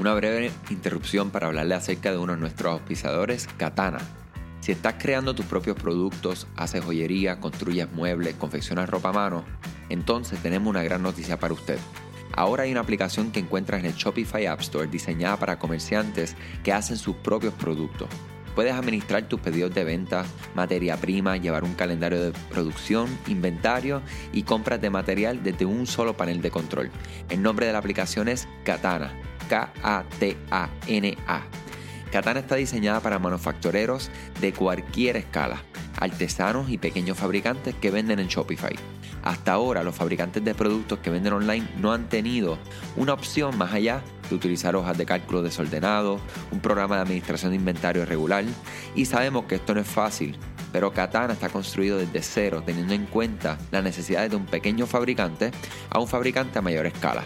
Una 0.00 0.14
breve 0.14 0.50
interrupción 0.70 1.30
para 1.30 1.46
hablarle 1.46 1.74
acerca 1.74 2.10
de 2.10 2.18
uno 2.18 2.32
de 2.32 2.38
nuestros 2.40 2.72
auspiciadores, 2.72 3.48
Katana. 3.56 3.98
Si 4.60 4.72
estás 4.72 4.96
creando 4.98 5.34
tus 5.34 5.46
propios 5.46 5.76
productos, 5.76 6.48
haces 6.56 6.84
joyería, 6.84 7.38
construyes 7.38 7.92
muebles, 7.92 8.34
confeccionas 8.34 8.88
ropa 8.90 9.10
a 9.10 9.12
mano, 9.12 9.44
entonces 9.88 10.40
tenemos 10.42 10.68
una 10.68 10.82
gran 10.82 11.02
noticia 11.02 11.38
para 11.38 11.54
usted. 11.54 11.78
Ahora 12.32 12.64
hay 12.64 12.72
una 12.72 12.80
aplicación 12.80 13.30
que 13.30 13.40
encuentras 13.40 13.80
en 13.80 13.86
el 13.86 13.94
Shopify 13.94 14.46
App 14.46 14.60
Store 14.60 14.88
diseñada 14.88 15.36
para 15.36 15.58
comerciantes 15.58 16.34
que 16.64 16.72
hacen 16.72 16.96
sus 16.96 17.16
propios 17.16 17.54
productos. 17.54 18.08
Puedes 18.54 18.74
administrar 18.74 19.28
tus 19.28 19.40
pedidos 19.40 19.74
de 19.74 19.84
venta, 19.84 20.24
materia 20.54 20.96
prima, 20.96 21.36
llevar 21.36 21.64
un 21.64 21.74
calendario 21.74 22.22
de 22.22 22.32
producción, 22.50 23.08
inventario 23.26 24.02
y 24.32 24.42
compras 24.42 24.80
de 24.80 24.90
material 24.90 25.42
desde 25.42 25.64
un 25.66 25.86
solo 25.86 26.16
panel 26.16 26.42
de 26.42 26.50
control. 26.50 26.90
El 27.28 27.42
nombre 27.42 27.66
de 27.66 27.72
la 27.72 27.78
aplicación 27.78 28.28
es 28.28 28.48
Katana, 28.64 29.12
K-A-T-A-N-A. 29.48 31.42
Katana 32.10 32.40
está 32.40 32.56
diseñada 32.56 33.00
para 33.00 33.20
manufactureros 33.20 34.10
de 34.40 34.52
cualquier 34.52 35.16
escala, 35.16 35.62
artesanos 35.96 36.68
y 36.70 36.78
pequeños 36.78 37.16
fabricantes 37.16 37.74
que 37.76 37.90
venden 37.90 38.18
en 38.18 38.26
Shopify. 38.26 38.74
Hasta 39.22 39.52
ahora 39.52 39.82
los 39.82 39.94
fabricantes 39.94 40.44
de 40.44 40.54
productos 40.54 40.98
que 41.00 41.10
venden 41.10 41.34
online 41.34 41.68
no 41.78 41.92
han 41.92 42.08
tenido 42.08 42.58
una 42.96 43.12
opción 43.12 43.56
más 43.58 43.72
allá 43.72 44.02
de 44.28 44.34
utilizar 44.34 44.76
hojas 44.76 44.96
de 44.96 45.06
cálculo 45.06 45.42
desordenado, 45.42 46.18
un 46.50 46.60
programa 46.60 46.96
de 46.96 47.02
administración 47.02 47.50
de 47.50 47.56
inventario 47.56 48.04
regular 48.06 48.44
y 48.94 49.04
sabemos 49.04 49.44
que 49.44 49.56
esto 49.56 49.74
no 49.74 49.80
es 49.80 49.86
fácil, 49.86 50.38
pero 50.72 50.92
Katana 50.92 51.34
está 51.34 51.48
construido 51.48 51.98
desde 51.98 52.22
cero 52.22 52.62
teniendo 52.64 52.94
en 52.94 53.06
cuenta 53.06 53.58
las 53.70 53.84
necesidades 53.84 54.30
de 54.30 54.36
un 54.36 54.46
pequeño 54.46 54.86
fabricante 54.86 55.50
a 55.90 55.98
un 55.98 56.08
fabricante 56.08 56.58
a 56.58 56.62
mayor 56.62 56.86
escala. 56.86 57.24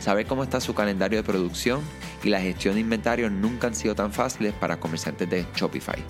Saber 0.00 0.26
cómo 0.26 0.44
está 0.44 0.60
su 0.60 0.74
calendario 0.74 1.18
de 1.18 1.24
producción 1.24 1.80
y 2.22 2.28
la 2.28 2.40
gestión 2.40 2.74
de 2.74 2.80
inventario 2.80 3.30
nunca 3.30 3.66
han 3.66 3.74
sido 3.74 3.94
tan 3.94 4.12
fáciles 4.12 4.52
para 4.52 4.78
comerciantes 4.78 5.28
de 5.28 5.46
Shopify. 5.54 6.02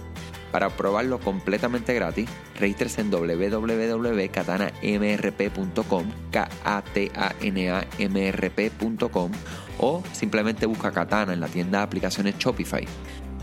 Para 0.57 0.71
probarlo 0.71 1.21
completamente 1.21 1.93
gratis, 1.93 2.31
regístrese 2.59 3.03
en 3.03 3.11
www.katanamrp.com, 3.11 6.05
k 6.31 6.49
a 6.65 6.83
t 6.83 7.13
a 7.15 7.35
n 7.43 7.69
a 7.69 7.87
m 7.99 8.29
r 8.29 8.51
p.com 8.51 9.31
o 9.77 10.03
simplemente 10.13 10.65
busca 10.65 10.93
Katana 10.93 11.35
en 11.35 11.41
la 11.41 11.49
tienda 11.49 11.81
de 11.81 11.85
aplicaciones 11.85 12.39
Shopify. 12.39 12.87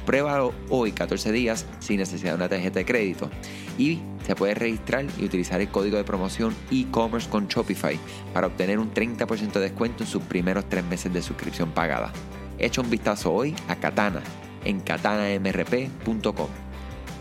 Pruébalo 0.08 0.56
hoy 0.72 0.92
14 0.92 1.32
días 1.32 1.68
sin 1.78 1.98
necesidad 1.98 2.32
de 2.32 2.38
una 2.38 2.50
tarjeta 2.50 2.80
de 2.80 2.86
crédito 2.86 3.30
y 3.78 4.00
se 4.26 4.34
puede 4.34 4.56
registrar 4.56 5.06
y 5.20 5.26
utilizar 5.26 5.62
el 5.62 5.70
código 5.70 5.98
de 5.98 6.04
promoción 6.04 6.56
e-commerce 6.72 7.30
con 7.30 7.48
Shopify 7.48 8.00
para 8.34 8.48
obtener 8.48 8.80
un 8.80 8.92
30% 8.92 9.52
de 9.52 9.60
descuento 9.60 10.04
en 10.04 10.10
sus 10.10 10.24
primeros 10.24 10.68
tres 10.68 10.84
meses 10.84 11.14
de 11.14 11.22
suscripción 11.22 11.74
pagada. 11.74 12.12
Echa 12.58 12.82
un 12.82 12.90
vistazo 12.90 13.32
hoy 13.32 13.56
a 13.68 13.76
Katana 13.76 14.24
en 14.66 14.80
katanamrp.com. 14.80 16.73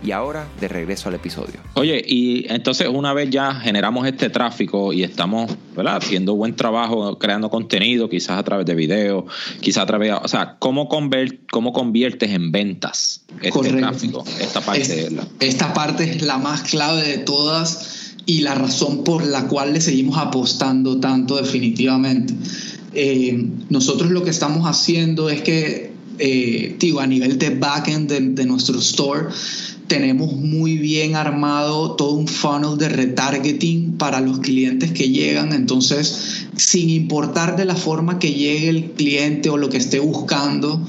Y 0.04 0.10
ahora, 0.10 0.48
de 0.60 0.68
regreso 0.68 1.08
al 1.08 1.14
episodio. 1.14 1.60
Oye, 1.74 2.02
y 2.04 2.46
entonces 2.52 2.88
una 2.88 3.12
vez 3.12 3.30
ya 3.30 3.54
generamos 3.54 4.06
este 4.06 4.30
tráfico 4.30 4.92
y 4.92 5.04
estamos, 5.04 5.50
¿verdad? 5.76 5.96
Haciendo 5.96 6.34
buen 6.34 6.56
trabajo, 6.56 7.18
creando 7.18 7.50
contenido, 7.50 8.08
quizás 8.08 8.38
a 8.38 8.42
través 8.42 8.66
de 8.66 8.74
videos, 8.74 9.24
quizás 9.60 9.84
a 9.84 9.86
través, 9.86 10.08
de, 10.10 10.14
o 10.14 10.28
sea, 10.28 10.56
¿cómo, 10.58 10.88
cómo 11.50 11.72
conviertes 11.72 12.30
en 12.30 12.50
ventas 12.50 13.24
este 13.40 13.70
tráfico? 13.70 14.24
Esta 14.40 14.60
parte, 14.60 15.08
esta 15.40 15.72
parte 15.72 16.04
es 16.10 16.22
la 16.22 16.38
más 16.38 16.62
clave 16.62 17.02
de 17.02 17.18
todas 17.18 18.16
y 18.26 18.40
la 18.40 18.54
razón 18.54 19.04
por 19.04 19.24
la 19.24 19.46
cual 19.48 19.72
le 19.72 19.80
seguimos 19.80 20.18
apostando 20.18 20.98
tanto 20.98 21.36
definitivamente. 21.36 22.34
Eh, 22.94 23.46
nosotros 23.70 24.10
lo 24.10 24.22
que 24.22 24.30
estamos 24.30 24.68
haciendo 24.68 25.30
es 25.30 25.42
que, 25.42 25.92
eh, 26.18 26.76
digo, 26.78 27.00
a 27.00 27.06
nivel 27.06 27.38
de 27.38 27.50
backend 27.50 28.10
de, 28.10 28.20
de 28.20 28.44
nuestro 28.44 28.78
store, 28.78 29.28
tenemos 29.92 30.32
muy 30.32 30.78
bien 30.78 31.16
armado 31.16 31.96
todo 31.96 32.14
un 32.14 32.26
funnel 32.26 32.78
de 32.78 32.88
retargeting 32.88 33.98
para 33.98 34.22
los 34.22 34.38
clientes 34.38 34.90
que 34.90 35.10
llegan. 35.10 35.52
Entonces, 35.52 36.46
sin 36.56 36.88
importar 36.88 37.56
de 37.56 37.66
la 37.66 37.76
forma 37.76 38.18
que 38.18 38.32
llegue 38.32 38.70
el 38.70 38.92
cliente 38.92 39.50
o 39.50 39.58
lo 39.58 39.68
que 39.68 39.76
esté 39.76 40.00
buscando, 40.00 40.82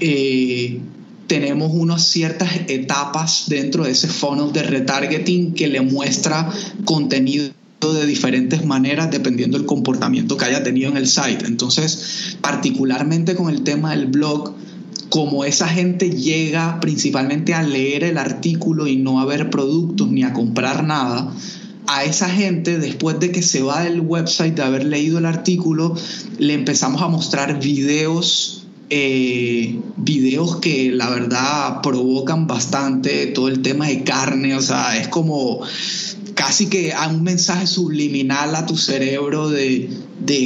eh, 0.00 0.80
tenemos 1.28 1.72
unas 1.72 2.06
ciertas 2.06 2.50
etapas 2.68 3.44
dentro 3.46 3.84
de 3.84 3.92
ese 3.92 4.08
funnel 4.08 4.52
de 4.52 4.64
retargeting 4.64 5.54
que 5.54 5.68
le 5.68 5.80
muestra 5.80 6.52
contenido 6.84 7.46
de 7.80 8.04
diferentes 8.04 8.66
maneras 8.66 9.10
dependiendo 9.10 9.56
del 9.56 9.66
comportamiento 9.66 10.36
que 10.36 10.44
haya 10.44 10.62
tenido 10.62 10.90
en 10.90 10.98
el 10.98 11.06
site. 11.06 11.46
Entonces, 11.46 12.36
particularmente 12.42 13.34
con 13.34 13.48
el 13.48 13.62
tema 13.62 13.92
del 13.92 14.08
blog, 14.08 14.52
como 15.08 15.44
esa 15.44 15.68
gente 15.68 16.10
llega 16.10 16.80
principalmente 16.80 17.54
a 17.54 17.62
leer 17.62 18.04
el 18.04 18.16
artículo 18.18 18.86
y 18.86 18.96
no 18.96 19.20
a 19.20 19.26
ver 19.26 19.50
productos 19.50 20.10
ni 20.10 20.22
a 20.22 20.32
comprar 20.32 20.84
nada, 20.84 21.32
a 21.86 22.04
esa 22.04 22.28
gente, 22.28 22.78
después 22.78 23.18
de 23.20 23.32
que 23.32 23.42
se 23.42 23.62
va 23.62 23.82
del 23.82 24.00
website 24.00 24.54
de 24.54 24.62
haber 24.62 24.84
leído 24.84 25.18
el 25.18 25.26
artículo, 25.26 25.94
le 26.38 26.54
empezamos 26.54 27.02
a 27.02 27.08
mostrar 27.08 27.60
videos, 27.60 28.64
eh, 28.88 29.78
videos 29.96 30.56
que 30.56 30.90
la 30.92 31.10
verdad 31.10 31.80
provocan 31.82 32.46
bastante 32.46 33.26
todo 33.26 33.48
el 33.48 33.62
tema 33.62 33.88
de 33.88 34.04
carne, 34.04 34.54
o 34.54 34.62
sea, 34.62 34.96
es 34.98 35.08
como 35.08 35.60
casi 36.34 36.66
que 36.66 36.92
a 36.92 37.08
un 37.08 37.22
mensaje 37.22 37.66
subliminal 37.66 38.54
a 38.54 38.66
tu 38.66 38.76
cerebro 38.76 39.48
de, 39.48 39.88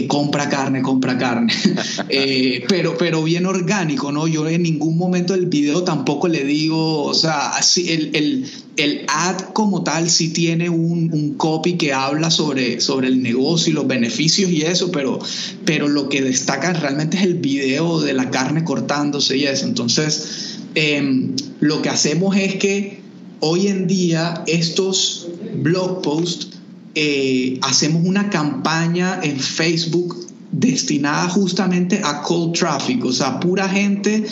compra 0.09 0.49
carne, 0.49 0.83
compra 0.83 1.19
carne. 1.19 1.53
Eh, 2.09 2.65
pero, 2.69 2.97
pero 2.97 3.23
bien 3.25 3.47
orgánico, 3.47 4.13
¿no? 4.13 4.27
Yo 4.29 4.49
en 4.49 4.63
ningún 4.63 4.97
momento 4.97 5.33
del 5.33 5.47
video 5.47 5.83
tampoco 5.83 6.29
le 6.29 6.45
digo, 6.45 7.03
o 7.03 7.15
sea, 7.15 7.51
así 7.57 7.91
el, 7.91 8.47
el, 8.77 9.05
ad 9.09 9.41
como 9.53 9.83
tal 9.83 10.09
sí 10.09 10.33
tiene 10.33 10.69
un, 10.71 11.35
copy 11.37 11.77
que 11.77 11.93
habla 11.93 12.31
sobre, 12.31 12.81
sobre 12.81 13.09
el 13.09 13.23
negocio 13.23 13.73
y 13.73 13.75
los 13.75 13.87
beneficios 13.87 14.51
y 14.51 14.63
eso, 14.63 14.91
pero, 14.93 15.19
pero 15.65 15.89
lo 15.89 16.09
que 16.09 16.23
destaca 16.23 16.73
realmente 16.73 17.17
es 17.17 17.25
el 17.25 17.35
video 17.35 18.01
de 18.01 18.13
la 18.13 18.31
carne 18.31 18.65
cortándose 18.65 19.37
y 19.37 19.45
eso. 19.45 19.67
Entonces, 19.67 20.59
em, 20.75 21.35
lo 21.61 21.83
que 21.83 21.89
hacemos 21.89 22.37
es 22.37 22.57
que 22.57 23.06
hoy 23.41 23.69
en 23.69 23.87
día 23.87 24.45
estos 24.47 25.29
blog 25.55 26.03
posts 26.03 26.49
eh, 26.95 27.59
hacemos 27.63 28.05
una 28.05 28.31
campaña 28.31 29.21
en 29.23 29.39
Facebook 29.39 30.27
destinada 30.51 31.29
justamente 31.29 32.01
a 32.03 32.23
cold 32.23 32.55
traffic, 32.55 33.05
o 33.05 33.13
sea, 33.13 33.39
pura 33.39 33.69
gente 33.69 34.25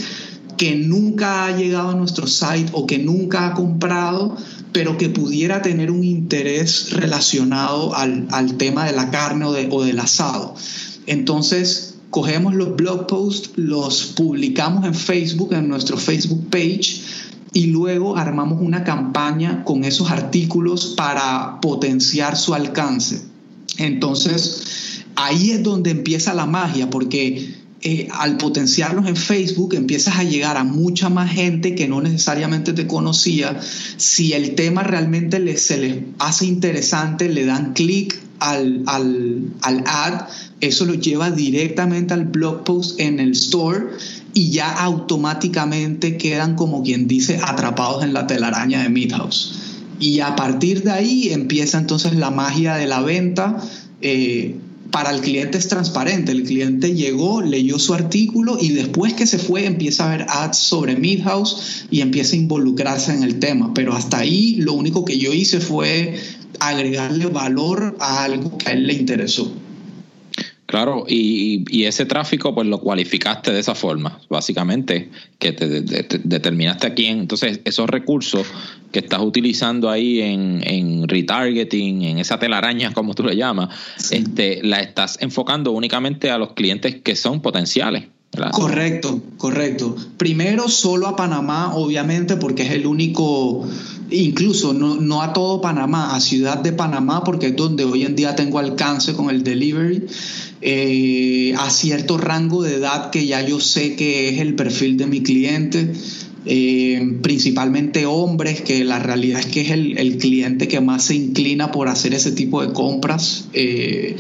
que 0.57 0.77
nunca 0.77 1.47
ha 1.47 1.57
llegado 1.57 1.91
a 1.91 1.95
nuestro 1.95 2.27
site 2.27 2.71
o 2.73 2.87
que 2.87 2.99
nunca 2.99 3.49
ha 3.49 3.55
comprado, 3.55 4.37
pero 4.73 4.97
que 4.97 5.09
pudiera 5.09 5.63
tener 5.63 5.91
un 5.91 6.05
interés 6.05 6.93
relacionado 6.93 7.95
al, 7.95 8.57
tema 8.57 8.87
de 8.87 8.93
la 8.93 9.11
carne 9.11 9.45
o, 9.45 9.51
o 9.51 9.85
del 9.85 9.99
asado. 9.99 10.55
Entonces, 11.07 11.97
cogemos 12.11 12.55
los 12.55 12.77
blog 12.77 13.07
posts, 13.07 13.51
los 13.57 14.05
publicamos 14.17 14.87
en 14.87 14.95
Facebook, 14.95 15.53
en 15.53 15.69
nuestro 15.69 15.97
Facebook 15.97 16.49
page, 16.49 17.03
y 17.55 17.67
luego 17.69 18.17
armamos 18.17 18.61
una 18.61 18.85
campaña 18.85 19.65
con 19.65 19.85
esos 19.85 20.11
artículos 20.11 20.95
para 20.97 21.61
potenciar 21.63 22.37
su 22.37 22.53
alcance. 22.53 23.23
Entonces, 23.79 25.05
ahí 25.15 25.53
es 25.53 25.63
donde 25.63 25.91
empieza 25.91 26.35
la 26.35 26.47
magia, 26.47 26.91
porque 26.91 27.55
eh, 27.83 28.09
al 28.13 28.39
potenciarlos 28.39 29.07
en 29.07 29.17
Facebook 29.17 29.75
empiezas 29.75 30.19
a 30.19 30.25
llegar 30.25 30.57
a 30.57 30.65
mucha 30.65 31.09
más 31.09 31.31
gente 31.31 31.75
que 31.77 31.87
no 31.87 32.01
necesariamente 32.01 32.73
te 32.73 32.89
conocía. 32.89 33.61
Si 33.97 34.33
el 34.33 34.57
tema 34.57 34.83
realmente 34.83 35.57
se 35.57 35.79
les 35.79 35.99
hace 36.19 36.47
interesante, 36.47 37.29
le 37.29 37.47
dan 37.47 37.73
clic 37.73 38.19
al, 38.41 38.83
al, 38.87 39.53
al 39.61 39.85
ad, 39.87 40.27
eso 40.61 40.87
lo 40.87 40.95
lleva 40.95 41.31
directamente 41.31 42.15
al 42.15 42.25
blog 42.25 42.65
post 42.65 42.99
en 42.99 43.21
el 43.21 43.33
store 43.33 43.87
y 44.35 44.51
ya 44.51 44.71
automáticamente 44.71 46.17
quedan 46.17 46.57
como 46.57 46.83
quien 46.83 47.07
dice 47.07 47.41
atrapados 47.43 48.03
en 48.05 48.13
la 48.13 48.27
telaraña 48.27 48.83
de 48.83 48.89
Midhouse. 48.91 49.55
Y 50.01 50.21
a 50.21 50.35
partir 50.35 50.83
de 50.83 50.91
ahí 50.91 51.29
empieza 51.33 51.79
entonces 51.79 52.15
la 52.17 52.31
magia 52.31 52.75
de 52.75 52.87
la 52.87 53.01
venta. 53.01 53.57
Eh, 54.03 54.57
para 54.91 55.11
el 55.11 55.21
cliente 55.23 55.59
es 55.59 55.69
transparente. 55.69 56.33
El 56.33 56.45
cliente 56.45 56.95
llegó, 56.95 57.43
leyó 57.43 57.79
su 57.79 57.95
artículo 57.95 58.59
y 58.61 58.71
después 58.71 59.15
que 59.15 59.27
se 59.27 59.39
fue 59.39 59.67
empieza 59.67 60.07
a 60.07 60.17
ver 60.17 60.27
ads 60.29 60.59
sobre 60.59 60.97
Midhouse 60.97 61.87
y 61.91 62.01
empieza 62.01 62.35
a 62.35 62.39
involucrarse 62.39 63.13
en 63.15 63.23
el 63.23 63.39
tema. 63.39 63.73
Pero 63.75 63.95
hasta 63.95 64.19
ahí 64.19 64.57
lo 64.57 64.73
único 64.73 65.05
que 65.05 65.19
yo 65.19 65.33
hice 65.33 65.61
fue 65.61 66.17
agregarle 66.61 67.27
valor 67.27 67.97
a 68.01 68.25
algo 68.25 68.57
que 68.59 68.69
a 68.69 68.73
él 68.73 68.87
le 68.87 68.95
interesó. 68.95 69.53
Claro, 70.75 71.05
y, 71.07 71.85
ese 71.85 72.05
tráfico 72.05 72.53
pues 72.53 72.67
lo 72.67 72.81
cualificaste 72.81 73.53
de 73.53 73.61
esa 73.61 73.77
forma, 73.77 74.19
básicamente, 74.29 75.09
que 75.39 75.53
te, 75.53 75.69
determinaste 76.25 76.89
a 76.89 76.95
quién. 76.95 77.21
Entonces, 77.21 77.61
esos 77.65 77.89
recursos 77.89 78.45
que 78.91 78.99
estás 78.99 79.21
utilizando 79.21 79.89
ahí 79.89 80.21
en, 80.21 81.07
retargeting, 81.07 82.03
en 82.03 82.19
esa 82.19 82.41
telaraña, 82.41 82.93
como 82.93 83.15
tú 83.15 83.23
le 83.23 83.37
llamas, 83.37 83.69
este, 84.11 84.65
la 84.65 84.81
estás 84.81 85.17
enfocando 85.23 85.71
únicamente 85.71 86.33
a 86.33 86.39
los 86.39 86.55
clientes 86.55 86.97
que 86.97 87.15
son 87.15 87.41
potenciales. 87.41 88.07
Correcto, 88.53 89.23
correcto. 89.37 89.97
Primero 90.17 90.69
solo 90.69 91.07
a 91.07 91.17
Panamá, 91.17 91.75
obviamente, 91.75 92.37
porque 92.37 92.63
es 92.63 92.71
el 92.71 92.87
único, 92.87 93.67
incluso 94.11 94.73
no, 94.73 94.97
no, 94.97 95.23
a 95.23 95.33
todo 95.33 95.61
Panamá, 95.61 96.15
a 96.15 96.21
Ciudad 96.21 96.59
de 96.59 96.73
Panamá, 96.73 97.23
porque 97.25 97.49
es 97.49 97.57
donde 97.57 97.85
hoy 97.85 98.05
en 98.05 98.17
día 98.17 98.35
tengo 98.35 98.59
alcance 98.59 99.15
con 99.15 99.31
el 99.31 99.45
delivery. 99.45 100.07
Eh, 100.67 101.55
a 101.59 101.69
cierto 101.69 102.17
rango 102.17 102.63
de 102.63 102.77
edad 102.77 103.11
que 103.11 103.27
ya 103.27 103.47
yo 103.47 103.61
sé 103.61 103.97
que 103.97 104.31
es 104.31 104.41
el 104.41 104.55
perfil 104.55 104.97
de 104.97 105.07
mi 105.07 105.23
cliente, 105.23 105.93
eh, 106.47 107.19
principalmente 107.23 108.07
hombres, 108.07 108.63
que 108.63 108.83
la 108.85 108.99
realidad 108.99 109.41
es 109.41 109.47
que 109.47 109.61
es 109.61 109.71
el, 109.71 110.17
cliente 110.19 110.67
que 110.67 110.81
más 110.81 111.05
se 111.05 111.17
inclina 111.17 111.71
por 111.71 111.89
hacer 111.89 112.15
ese 112.15 112.33
tipo 112.33 112.65
de 112.65 112.73
compras. 112.73 113.49
Eh, 113.53 114.17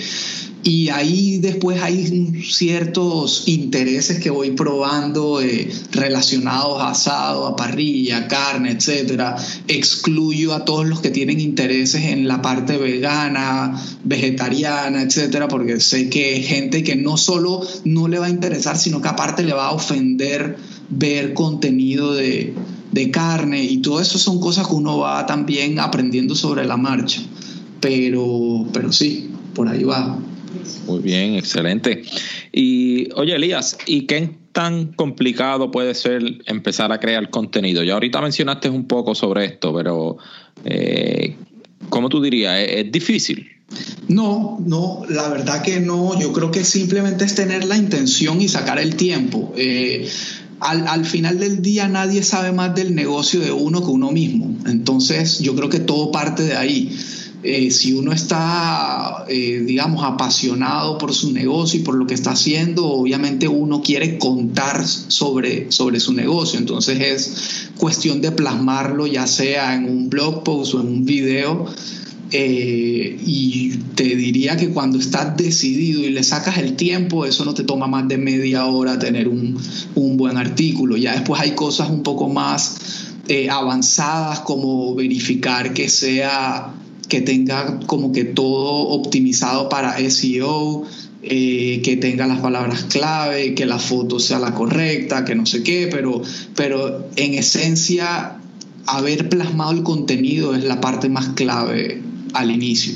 y 0.65 0.89
ahí 0.89 1.39
después 1.39 1.83
hay 1.83 2.43
ciertos 2.43 3.45
intereses 3.47 4.19
que 4.19 4.31
voy 4.31 4.53
probando 4.53 5.43
eh, 5.43 5.71
relacionados 5.93 6.81
a 6.81 6.89
asado, 6.89 7.47
a 7.47 7.55
parrilla, 7.55 8.29
carne, 8.29 8.73
etcétera. 8.73 9.37
Excluyo 9.69 10.55
a 10.55 10.65
todos 10.65 10.87
los 10.87 11.01
que 11.01 11.11
tienen 11.11 11.39
intereses 11.39 12.05
en 12.05 12.27
la 12.27 12.41
parte 12.41 12.79
vegana, 12.79 13.79
vegetariana, 14.05 15.03
etcétera, 15.03 15.49
porque 15.49 15.81
sé 15.81 16.09
que 16.09 16.41
gente 16.41 16.83
que 16.83 16.97
no 16.97 17.19
solo 17.19 17.61
no 17.85 18.09
le 18.09 18.19
va 18.19 18.27
a 18.27 18.31
interesar, 18.31 18.79
sino 18.79 19.03
que 19.03 19.09
aparte 19.09 19.43
le 19.43 19.53
va 19.53 19.67
a 19.67 19.73
ofender 19.73 20.57
ver 20.89 21.35
contenido 21.35 22.15
de, 22.15 22.55
de 22.91 23.11
carne 23.11 23.63
y 23.63 23.79
todo 23.79 24.01
eso 24.01 24.19
son 24.19 24.41
cosas 24.41 24.67
que 24.67 24.75
uno 24.75 24.97
va 24.99 25.27
también 25.27 25.79
aprendiendo 25.79 26.35
sobre 26.35 26.65
la 26.65 26.79
marcha. 26.79 27.21
Pero, 27.81 28.67
pero 28.73 28.93
sí, 28.93 29.29
por 29.55 29.69
ahí 29.69 29.85
va. 29.85 30.19
Muy 30.87 31.01
bien, 31.01 31.35
excelente. 31.35 32.03
Y 32.53 33.09
oye, 33.15 33.35
Elías, 33.35 33.79
¿y 33.87 34.03
qué 34.03 34.31
tan 34.53 34.93
complicado 34.93 35.71
puede 35.71 35.95
ser 35.95 36.23
empezar 36.47 36.93
a 36.93 37.01
crear 37.01 37.31
contenido? 37.31 37.83
Ya 37.83 37.95
ahorita 37.95 38.21
mencionaste 38.21 38.69
un 38.69 38.87
poco 38.87 39.15
sobre 39.15 39.47
esto, 39.47 39.75
pero 39.75 40.19
eh, 40.65 41.37
¿cómo 41.89 42.09
tú 42.09 42.23
dirías? 42.23 42.61
¿Es, 42.67 42.91
difícil? 42.93 43.51
No, 44.09 44.59
no, 44.65 45.03
la 45.09 45.29
verdad 45.29 45.63
que 45.63 45.81
no. 45.81 46.19
Yo 46.21 46.33
creo 46.33 46.51
que 46.51 46.65
simplemente 46.65 47.25
es 47.25 47.35
tener 47.35 47.65
la 47.65 47.77
intención 47.77 48.41
y 48.41 48.49
sacar 48.49 48.79
el 48.79 48.95
tiempo. 48.97 49.53
Eh, 49.57 50.09
al, 50.61 50.87
al, 50.87 51.05
final 51.05 51.39
del 51.39 51.61
día 51.63 51.89
nadie 51.89 52.23
sabe 52.23 52.53
más 52.53 52.75
del 52.75 52.95
negocio 52.95 53.41
de 53.41 53.51
uno 53.53 53.81
que 53.81 53.91
uno 53.91 54.13
mismo. 54.13 54.57
Entonces 54.67 55.41
yo 55.41 55.57
creo 55.57 55.69
que 55.69 55.81
todo 55.81 56.13
parte 56.13 56.45
de 56.45 56.55
ahí. 56.55 56.97
Eh, 57.47 57.71
si 57.71 57.93
uno 57.93 58.11
está, 58.13 59.27
eh, 59.29 59.63
digamos, 59.67 60.03
apasionado 60.03 60.97
por 60.97 61.13
su 61.13 61.31
negocio 61.31 61.79
y 61.79 61.83
por 61.83 61.95
lo 61.95 62.07
que 62.07 62.15
está 62.15 62.31
haciendo, 62.31 62.87
obviamente 62.87 63.49
uno 63.49 63.83
quiere 63.83 64.17
contar 64.17 64.89
sobre, 64.89 65.71
sobre 65.71 66.01
su 66.01 66.15
negocio. 66.15 66.59
Entonces 66.59 67.01
es 67.01 67.71
cuestión 67.77 68.23
de 68.23 68.33
plasmarlo, 68.33 69.07
ya 69.07 69.27
sea 69.27 69.75
en 69.75 69.85
un 69.85 70.09
blog 70.09 70.43
post 70.43 70.73
o 70.75 70.81
en 70.81 70.89
un 70.89 71.05
video. 71.05 71.67
Eh, 72.33 73.19
y 73.27 73.77
te 73.95 74.05
diría 74.05 74.57
que 74.57 74.71
cuando 74.71 74.99
estás 74.99 75.37
decidido 75.37 76.01
y 76.01 76.11
le 76.11 76.23
sacas 76.25 76.57
el 76.57 76.77
tiempo, 76.77 77.27
eso 77.27 77.45
no 77.45 77.53
te 77.53 77.65
toma 77.65 77.87
más 77.87 78.09
de 78.09 78.17
media 78.17 78.65
hora 78.65 78.99
tener 78.99 79.29
un, 79.29 79.59
un 79.97 80.17
buen 80.17 80.39
artículo. 80.39 80.97
Ya 80.97 81.13
después 81.13 81.43
hay 81.43 81.51
cosas 81.51 81.91
un 81.91 82.03
poco 82.03 82.31
más 82.31 82.77
avanzadas 83.51 84.41
como 84.41 84.95
verificar 84.95 85.75
que 85.75 85.91
sea 85.91 86.75
que 87.15 87.21
tenga 87.21 87.79
como 87.87 88.11
que 88.11 88.25
todo 88.25 88.89
optimizado 88.89 89.69
para 89.69 89.97
SEO, 90.11 90.83
eh, 91.23 91.81
que 91.85 91.97
tenga 91.97 92.27
las 92.27 92.41
palabras 92.41 92.87
clave, 92.91 93.55
que 93.55 93.67
la 93.67 93.79
foto 93.79 94.19
sea 94.19 94.41
la 94.41 94.53
correcta, 94.53 95.25
que 95.25 95.37
no 95.37 95.47
sé 95.47 95.63
qué, 95.63 95.89
pero, 95.89 96.23
pero 96.57 97.07
en 97.15 97.35
esencia 97.35 98.39
haber 98.87 99.29
plasmado 99.29 99.71
el 99.71 99.85
contenido 99.85 100.57
es 100.57 100.65
la 100.65 100.81
parte 100.81 101.09
más 101.09 101.29
clave 101.37 102.03
al 102.33 102.51
inicio. 102.51 102.95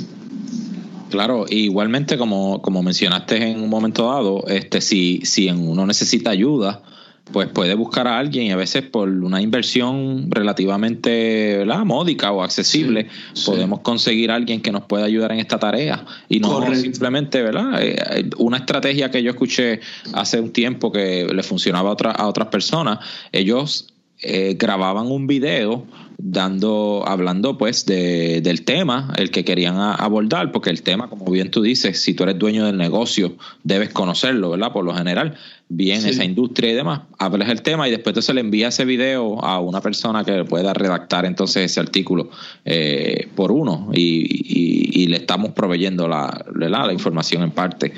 Claro, 1.10 1.46
igualmente 1.48 2.18
como, 2.18 2.60
como 2.60 2.82
mencionaste 2.82 3.36
en 3.52 3.62
un 3.62 3.70
momento 3.70 4.06
dado, 4.06 4.48
este, 4.48 4.80
si, 4.80 5.20
si 5.22 5.48
uno 5.48 5.86
necesita 5.86 6.30
ayuda, 6.30 6.82
pues 7.32 7.48
puede 7.48 7.74
buscar 7.74 8.06
a 8.06 8.18
alguien 8.18 8.46
y 8.46 8.50
a 8.50 8.56
veces 8.56 8.82
por 8.82 9.08
una 9.08 9.40
inversión 9.40 10.30
relativamente 10.30 11.64
módica 11.84 12.32
o 12.32 12.42
accesible 12.42 13.08
podemos 13.44 13.80
conseguir 13.80 14.30
a 14.30 14.34
alguien 14.34 14.60
que 14.60 14.72
nos 14.72 14.84
pueda 14.84 15.04
ayudar 15.04 15.32
en 15.32 15.40
esta 15.40 15.58
tarea. 15.58 16.04
Y 16.28 16.40
no 16.40 16.74
simplemente, 16.74 17.42
¿verdad? 17.42 17.80
Eh, 17.82 18.30
una 18.38 18.58
estrategia 18.58 19.10
que 19.10 19.22
yo 19.22 19.30
escuché 19.30 19.80
hace 20.14 20.40
un 20.40 20.52
tiempo 20.52 20.90
que 20.92 21.26
le 21.32 21.42
funcionaba 21.42 21.90
a, 21.90 22.10
a 22.10 22.26
otras 22.26 22.48
personas, 22.48 22.98
ellos 23.32 23.92
eh, 24.20 24.56
grababan 24.58 25.06
un 25.06 25.26
video 25.26 25.86
dando, 26.20 27.04
hablando 27.06 27.56
pues 27.56 27.86
de, 27.86 28.40
del 28.40 28.64
tema, 28.64 29.12
el 29.16 29.30
que 29.30 29.44
querían 29.44 29.76
abordar, 29.78 30.50
porque 30.50 30.68
el 30.68 30.82
tema, 30.82 31.08
como 31.08 31.30
bien 31.30 31.50
tú 31.50 31.62
dices, 31.62 32.02
si 32.02 32.12
tú 32.12 32.24
eres 32.24 32.36
dueño 32.38 32.66
del 32.66 32.76
negocio, 32.76 33.36
debes 33.62 33.90
conocerlo, 33.90 34.50
¿verdad? 34.50 34.72
Por 34.72 34.84
lo 34.84 34.92
general, 34.94 35.36
bien 35.68 36.04
esa 36.04 36.24
industria 36.24 36.72
y 36.72 36.74
demás, 36.74 37.02
hablas 37.18 37.48
el 37.50 37.62
tema 37.62 37.86
y 37.86 37.92
después 37.92 38.24
se 38.24 38.34
le 38.34 38.40
envía 38.40 38.68
ese 38.68 38.84
video 38.84 39.42
a 39.44 39.60
una 39.60 39.80
persona 39.80 40.24
que 40.24 40.44
pueda 40.44 40.74
redactar 40.74 41.24
entonces 41.24 41.70
ese 41.70 41.78
artículo 41.78 42.30
eh, 42.64 43.28
por 43.36 43.52
uno 43.52 43.90
y, 43.94 45.06
le 45.08 45.16
estamos 45.16 45.52
proveyendo 45.52 46.06
la, 46.06 46.44
la, 46.54 46.92
información 46.92 47.42
en 47.42 47.50
parte. 47.52 47.94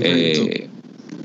Eh, 0.00 0.68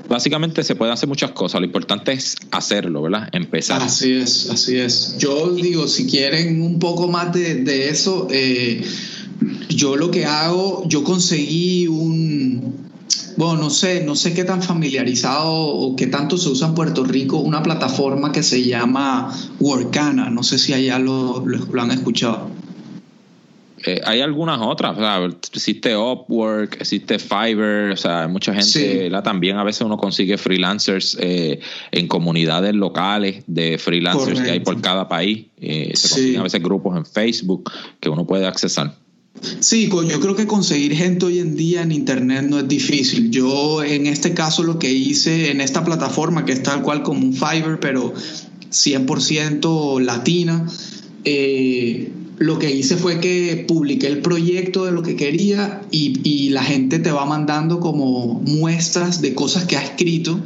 básicamente 0.08 0.64
se 0.64 0.76
pueden 0.76 0.94
hacer 0.94 1.10
muchas 1.10 1.32
cosas. 1.32 1.62
Lo 1.62 1.66
importante 1.66 2.14
es 2.14 2.36
hacerlo, 2.52 3.02
¿verdad? 3.02 3.30
Empezar. 3.32 3.82
Así 3.82 4.14
es, 4.14 4.50
así 4.50 4.78
es. 4.78 5.18
Yo 5.18 5.52
digo, 5.52 5.88
si 5.88 6.08
quieren 6.08 6.62
un 6.62 6.80
poco 6.80 7.08
más 7.08 7.34
de, 7.34 7.90
eso, 7.90 8.28
eh, 8.32 8.84
yo 9.70 9.96
lo 9.96 10.12
que 10.12 10.26
hago, 10.26 10.84
yo 10.88 11.04
conseguí 11.04 11.88
un, 11.88 12.90
bueno, 13.36 13.62
no 13.64 13.70
sé, 13.70 14.04
no 14.04 14.16
sé 14.16 14.34
qué 14.34 14.44
tan 14.44 14.62
familiarizado 14.62 15.54
o 15.54 15.96
qué 15.96 16.08
tanto 16.08 16.38
se 16.38 16.50
usa 16.50 16.68
en 16.68 16.76
Puerto 16.76 17.04
Rico 17.04 17.38
una 17.38 17.62
plataforma 17.64 18.32
que 18.32 18.44
se 18.44 18.64
llama 18.64 19.34
Workana. 19.60 20.30
No 20.30 20.44
sé 20.44 20.58
si 20.58 20.74
allá 20.74 21.00
lo 21.00 21.44
han 21.80 21.92
escuchado. 21.92 22.50
Eh, 23.86 24.02
hay 24.04 24.22
algunas 24.22 24.60
otras, 24.60 24.98
o 24.98 25.00
sea, 25.00 25.24
existe 25.54 25.96
Upwork, 25.96 26.82
existe 26.82 27.20
Fiverr, 27.20 27.92
o 27.92 27.98
sea, 27.98 28.24
hay 28.24 28.28
mucha 28.28 28.54
gente, 28.54 29.12
también 29.24 29.58
a 29.58 29.64
veces 29.64 29.82
uno 29.82 29.98
consigue 29.98 30.38
freelancers 30.38 31.16
eh, 31.20 31.60
en 31.92 32.08
comunidades 32.08 32.74
locales 32.74 33.44
de 33.46 33.78
freelancers 33.78 34.42
que 34.42 34.52
hay 34.52 34.60
por 34.62 34.82
cada 34.82 35.08
país, 35.08 35.46
eh, 35.62 35.92
se 35.94 36.10
consiguen 36.10 36.40
a 36.40 36.44
veces 36.44 36.64
grupos 36.64 36.98
en 36.98 37.06
Facebook 37.06 37.72
que 38.00 38.10
uno 38.10 38.26
puede 38.26 38.48
accesar. 38.48 38.96
Sí, 39.60 39.88
yo 39.88 40.20
creo 40.20 40.36
que 40.36 40.48
conseguir 40.48 40.96
gente 40.96 41.28
hoy 41.28 41.38
en 41.38 41.56
día 41.56 41.84
en 41.84 41.92
Internet 41.92 42.46
no 42.50 42.58
es 42.58 42.68
difícil. 42.68 43.30
Yo 43.30 43.84
en 43.84 44.08
este 44.08 44.34
caso 44.34 44.64
lo 44.64 44.80
que 44.80 44.92
hice 44.92 45.52
en 45.52 45.62
esta 45.62 45.86
plataforma, 45.86 46.44
que 46.44 46.54
es 46.54 46.64
tal 46.64 46.82
cual 46.82 47.04
como 47.04 47.20
un 47.20 47.34
Fiverr, 47.34 47.80
pero 47.80 48.16
100% 48.72 50.02
latina, 50.02 50.66
eh, 51.24 52.12
lo 52.40 52.60
que 52.60 52.72
hice 52.72 52.98
fue 52.98 53.20
que 53.20 53.66
publiqué 53.68 54.08
el 54.08 54.22
proyecto 54.22 54.86
de 54.86 54.92
lo 54.92 55.02
que 55.02 55.16
quería 55.16 55.82
y, 55.92 56.50
la 56.50 56.64
gente 56.64 56.98
te 56.98 57.12
va 57.12 57.26
mandando 57.26 57.80
como 57.80 58.42
muestras 58.46 59.22
de 59.22 59.36
cosas 59.36 59.66
que 59.66 59.76
ha 59.76 59.84
escrito 59.84 60.40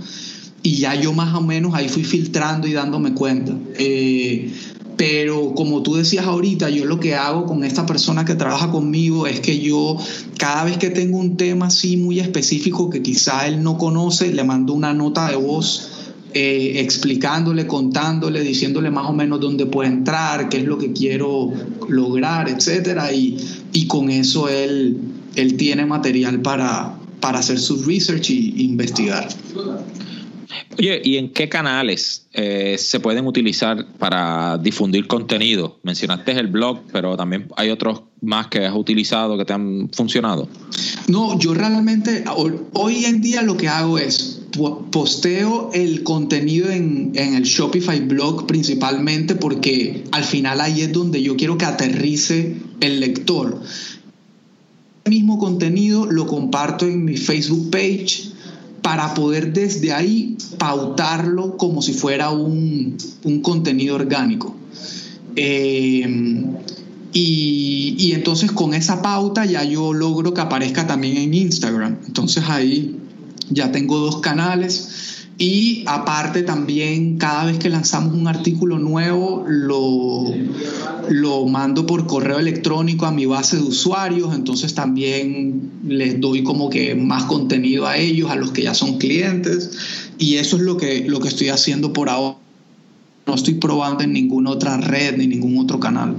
y 0.64 0.78
ya 0.78 0.96
yo 0.96 1.14
más 1.14 1.34
o 1.36 1.42
menos 1.42 1.74
ahí 1.74 1.88
fui 1.88 2.04
filtrando 2.04 2.68
y 2.68 2.74
dándome 2.74 3.14
cuenta. 3.14 3.56
Eh, 3.78 4.52
pero 4.98 5.54
como 5.56 5.84
tú 5.84 5.96
decías 5.96 6.26
ahorita, 6.26 6.70
yo 6.70 6.86
lo 6.86 7.00
que 7.00 7.16
hago 7.16 7.46
con 7.46 7.64
esta 7.64 7.86
persona 7.86 8.26
que 8.26 8.36
trabaja 8.36 8.72
conmigo 8.72 9.26
es 9.26 9.40
que 9.40 9.60
yo 9.60 9.98
cada 10.38 10.66
vez 10.66 10.78
que 10.78 10.90
tengo 10.90 11.18
un 11.18 11.38
tema 11.38 11.68
así 11.68 11.98
muy 11.98 12.20
específico 12.20 12.90
que 12.90 13.02
quizá 13.02 13.48
él 13.48 13.64
no 13.64 13.78
conoce, 13.78 14.34
le 14.34 14.44
mando 14.44 14.74
una 14.74 14.94
nota 14.94 15.30
de 15.30 15.38
voz 15.38 16.01
eh, 16.34 16.74
explicándole, 16.82 17.68
contándole, 17.68 18.42
diciéndole 18.42 18.90
más 18.92 19.10
o 19.10 19.14
menos 19.14 19.40
dónde 19.40 19.66
puede 19.66 19.90
entrar, 19.90 20.50
qué 20.50 20.58
es 20.58 20.66
lo 20.66 20.78
que 20.78 20.94
quiero 20.94 21.52
lograr, 21.90 22.50
etcétera, 22.50 23.12
y, 23.14 23.38
y 23.74 23.88
con 23.88 24.10
eso 24.10 24.50
él, 24.50 24.98
él 25.36 25.58
tiene 25.58 25.86
material 25.86 26.42
para, 26.42 26.96
para 27.20 27.40
hacer 27.40 27.60
su 27.60 27.84
research 27.84 28.30
y 28.30 28.64
investigar. 28.64 29.28
Oye, 30.78 31.02
¿y 31.04 31.18
en 31.18 31.30
qué 31.32 31.50
canales 31.50 32.28
eh, 32.34 32.76
se 32.78 33.00
pueden 33.00 33.28
utilizar 33.28 33.86
para 33.98 34.58
difundir 34.58 35.08
contenido? 35.08 35.80
Mencionaste 35.84 36.32
el 36.32 36.48
blog, 36.48 36.80
pero 36.92 37.18
también 37.18 37.48
hay 37.58 37.70
otros 37.70 38.04
más 38.22 38.48
que 38.48 38.66
has 38.66 38.76
utilizado 38.76 39.38
que 39.38 39.46
te 39.46 39.54
han 39.54 39.90
funcionado. 39.92 40.48
No, 41.08 41.38
yo 41.40 41.54
realmente 41.54 42.24
hoy 42.74 43.06
en 43.06 43.22
día 43.22 43.42
lo 43.42 43.58
que 43.58 43.68
hago 43.68 43.98
es 43.98 44.42
posteo 44.92 45.72
el 45.74 46.04
contenido 46.04 46.70
en, 46.70 47.14
el 47.16 47.44
Shopify 47.44 48.02
blog 48.02 48.46
principalmente 48.48 49.36
porque 49.36 50.04
al 50.12 50.24
final 50.24 50.62
ahí 50.62 50.82
es 50.82 50.92
donde 50.92 51.22
yo 51.24 51.36
quiero 51.36 51.58
que 51.58 51.66
aterrice 51.66 52.58
el 52.80 53.00
lector. 53.00 53.62
El 55.06 55.12
mismo 55.12 55.40
contenido 55.40 56.06
lo 56.06 56.28
comparto 56.28 56.86
en 56.86 57.04
mi 57.04 57.18
Facebook 57.18 57.72
page 57.72 58.30
para 58.84 59.14
poder 59.14 59.54
desde 59.54 59.94
ahí 59.94 60.38
pautarlo 60.58 61.58
como 61.58 61.82
si 61.82 61.94
fuera 61.94 62.30
un, 62.30 62.98
contenido 63.42 63.96
orgánico. 63.96 64.56
Eh, 65.36 66.06
y, 67.14 68.12
entonces 68.14 68.52
con 68.52 68.74
esa 68.74 69.02
pauta 69.02 69.46
ya 69.46 69.64
yo 69.64 69.94
logro 69.94 70.34
que 70.34 70.42
aparezca 70.42 70.88
también 70.88 71.18
en 71.18 71.34
Instagram. 71.34 71.98
Entonces 72.08 72.44
ahí 72.48 72.98
ya 73.50 73.72
tengo 73.72 73.98
dos 73.98 74.20
canales 74.22 75.28
y 75.38 75.84
aparte 75.88 76.44
también 76.44 77.18
cada 77.18 77.46
vez 77.46 77.58
que 77.58 77.70
lanzamos 77.70 78.14
un 78.14 78.28
artículo 78.28 78.78
nuevo 78.78 79.44
lo, 79.48 80.26
lo 81.10 81.46
mando 81.48 81.86
por 81.86 82.06
correo 82.06 82.38
electrónico 82.40 83.08
a 83.08 83.12
mi 83.12 83.26
base 83.26 83.58
de 83.58 83.64
usuarios, 83.64 84.36
entonces 84.36 84.76
también 84.76 85.72
les 85.88 86.22
doy 86.22 86.44
como 86.44 86.70
que 86.70 86.96
más 86.96 87.24
contenido 87.24 87.88
a 87.88 87.98
ellos, 87.98 88.30
a 88.30 88.36
los 88.36 88.52
que 88.52 88.64
ya 88.64 88.74
son 88.74 89.00
clientes 89.00 89.72
y 90.20 90.36
eso 90.36 90.58
es 90.58 90.62
lo 90.62 90.78
que, 90.78 91.06
lo 91.08 91.20
que 91.20 91.30
estoy 91.30 91.50
haciendo 91.50 91.92
por 91.92 92.10
ahora. 92.10 92.38
No 93.26 93.36
estoy 93.36 93.56
probando 93.56 94.04
en 94.04 94.14
ninguna 94.14 94.52
otra 94.52 94.78
red 94.78 95.18
ni 95.18 95.28
ningún 95.28 95.58
otro 95.58 95.80
canal. 95.80 96.16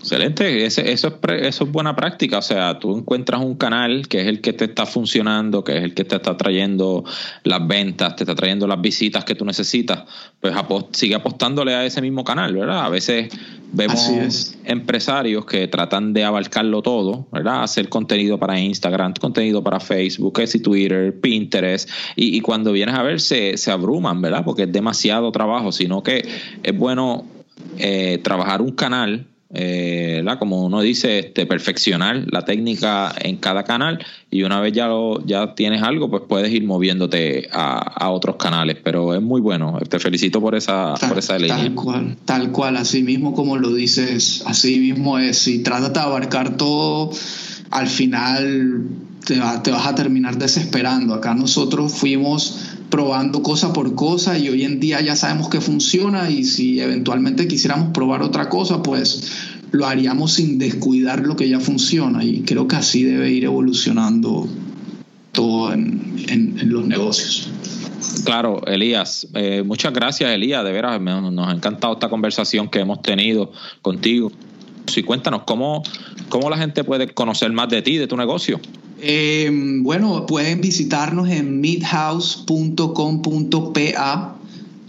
Excelente, 0.00 0.64
eso, 0.64 0.80
es, 0.80 1.04
eso 1.04 1.64
es 1.64 1.70
buena 1.70 1.94
práctica, 1.94 2.38
o 2.38 2.42
sea, 2.42 2.78
tú 2.78 2.96
encuentras 2.96 3.42
un 3.42 3.54
canal 3.54 4.08
que 4.08 4.22
es 4.22 4.28
el 4.28 4.40
que 4.40 4.54
te 4.54 4.64
está 4.64 4.86
funcionando, 4.86 5.62
que 5.62 5.76
es 5.76 5.84
el 5.84 5.92
que 5.92 6.04
te 6.04 6.16
está 6.16 6.38
trayendo 6.38 7.04
las 7.44 7.66
ventas, 7.68 8.16
te 8.16 8.24
está 8.24 8.34
trayendo 8.34 8.66
las 8.66 8.80
visitas 8.80 9.26
que 9.26 9.34
tú 9.34 9.44
necesitas, 9.44 10.04
pues 10.40 10.54
sigue 10.92 11.14
apostándole 11.14 11.74
a 11.74 11.84
ese 11.84 12.00
mismo 12.00 12.24
canal, 12.24 12.54
¿verdad? 12.54 12.86
A 12.86 12.88
veces 12.88 13.28
vemos 13.72 14.56
empresarios 14.64 15.44
que 15.44 15.68
tratan 15.68 16.14
de 16.14 16.24
abarcarlo 16.24 16.80
todo, 16.80 17.28
¿verdad? 17.30 17.62
Hacer 17.62 17.90
contenido 17.90 18.38
para 18.38 18.58
Instagram, 18.58 19.12
contenido 19.20 19.62
para 19.62 19.80
Facebook, 19.80 20.40
y 20.40 20.58
Twitter, 20.60 21.20
Pinterest, 21.20 21.90
y, 22.16 22.40
cuando 22.40 22.72
vienes 22.72 22.94
a 22.94 23.02
ver 23.02 23.20
se, 23.20 23.58
se 23.58 23.70
abruman, 23.70 24.22
¿verdad? 24.22 24.46
Porque 24.46 24.62
es 24.62 24.72
demasiado 24.72 25.30
trabajo, 25.30 25.72
sino 25.72 26.02
que 26.02 26.26
es 26.62 26.78
bueno 26.78 27.26
eh, 27.76 28.18
trabajar 28.22 28.62
un 28.62 28.72
canal 28.72 29.26
eh, 29.52 30.24
como 30.38 30.64
uno 30.64 30.80
dice, 30.80 31.18
este, 31.18 31.46
perfeccionar 31.46 32.24
la 32.30 32.44
técnica 32.44 33.12
en 33.20 33.36
cada 33.36 33.64
canal 33.64 33.98
y 34.30 34.44
una 34.44 34.60
vez 34.60 34.72
ya, 34.72 34.86
lo, 34.86 35.24
ya 35.26 35.54
tienes 35.54 35.82
algo, 35.82 36.08
pues 36.08 36.22
puedes 36.28 36.52
ir 36.52 36.64
moviéndote 36.64 37.48
a, 37.52 38.10
otros 38.10 38.36
canales, 38.36 38.76
pero 38.82 39.14
es 39.14 39.22
muy 39.22 39.40
bueno. 39.40 39.78
Te 39.88 39.98
felicito 39.98 40.40
por 40.40 40.54
esa, 40.54 40.94
por 40.94 41.18
esa 41.18 41.38
línea. 41.38 41.56
Tal 41.56 41.74
cual, 41.74 42.16
tal 42.24 42.52
cual, 42.52 42.76
así 42.76 43.02
mismo 43.02 43.34
como 43.34 43.56
lo 43.56 43.72
dices, 43.72 44.42
así 44.46 44.78
mismo 44.78 45.18
es. 45.18 45.38
Si 45.38 45.62
tratas 45.62 45.92
de 45.92 46.00
abarcar 46.00 46.56
todo, 46.56 47.10
al 47.70 47.86
final 47.88 48.84
te, 49.24 49.34
te 49.62 49.70
vas 49.70 49.86
a 49.86 49.94
terminar 49.94 50.38
desesperando. 50.38 51.14
Acá 51.14 51.34
nosotros 51.34 51.92
fuimos 51.92 52.69
probando 52.90 53.42
cosa 53.42 53.72
por 53.72 53.94
cosa 53.94 54.38
y 54.38 54.48
hoy 54.48 54.64
en 54.64 54.80
día 54.80 55.00
ya 55.00 55.16
sabemos 55.16 55.48
que 55.48 55.60
funciona 55.60 56.28
y 56.28 56.44
si 56.44 56.80
eventualmente 56.80 57.48
quisiéramos 57.48 57.92
probar 57.92 58.22
otra 58.22 58.48
cosa, 58.48 58.82
pues 58.82 59.30
lo 59.70 59.86
haríamos 59.86 60.32
sin 60.34 60.58
descuidar 60.58 61.20
lo 61.20 61.36
que 61.36 61.48
ya 61.48 61.60
funciona 61.60 62.24
y 62.24 62.42
creo 62.42 62.66
que 62.66 62.76
así 62.76 63.04
debe 63.04 63.30
ir 63.30 63.44
evolucionando 63.44 64.48
todo 65.32 65.72
en, 65.72 66.10
los 66.64 66.86
negocios. 66.86 67.48
Claro, 68.24 68.64
Elías, 68.66 69.26
eh, 69.34 69.62
muchas 69.64 69.92
gracias 69.92 70.30
Elías, 70.30 70.64
de 70.64 70.72
veras 70.72 71.00
nos 71.00 71.48
ha 71.48 71.52
encantado 71.52 71.94
esta 71.94 72.08
conversación 72.08 72.68
que 72.68 72.80
hemos 72.80 73.00
tenido 73.02 73.52
contigo. 73.82 74.30
Y 74.94 75.02
cuéntanos, 75.04 75.42
¿cómo, 75.44 75.84
¿cómo 76.28 76.50
la 76.50 76.58
gente 76.58 76.82
puede 76.82 77.08
conocer 77.14 77.52
más 77.52 77.68
de 77.68 77.80
ti, 77.80 77.96
de 77.96 78.08
tu 78.08 78.16
negocio? 78.16 78.60
Em, 79.02 79.82
bueno, 79.82 80.26
pueden 80.26 80.60
visitarnos 80.60 81.30
en 81.30 81.58
midhouse.com.pa. 81.60 84.36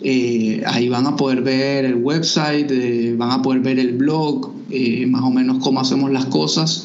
Eh, 0.03 0.63
ahí 0.65 0.89
van 0.89 1.05
a 1.07 1.15
poder 1.15 1.43
ver 1.43 1.85
el 1.85 1.95
website, 1.95 2.69
eh, 2.71 3.15
van 3.17 3.31
a 3.31 3.41
poder 3.41 3.61
ver 3.61 3.79
el 3.79 3.93
blog, 3.93 4.51
eh, 4.69 5.05
más 5.05 5.23
o 5.23 5.29
menos 5.29 5.63
cómo 5.63 5.79
hacemos 5.79 6.11
las 6.11 6.25
cosas. 6.25 6.83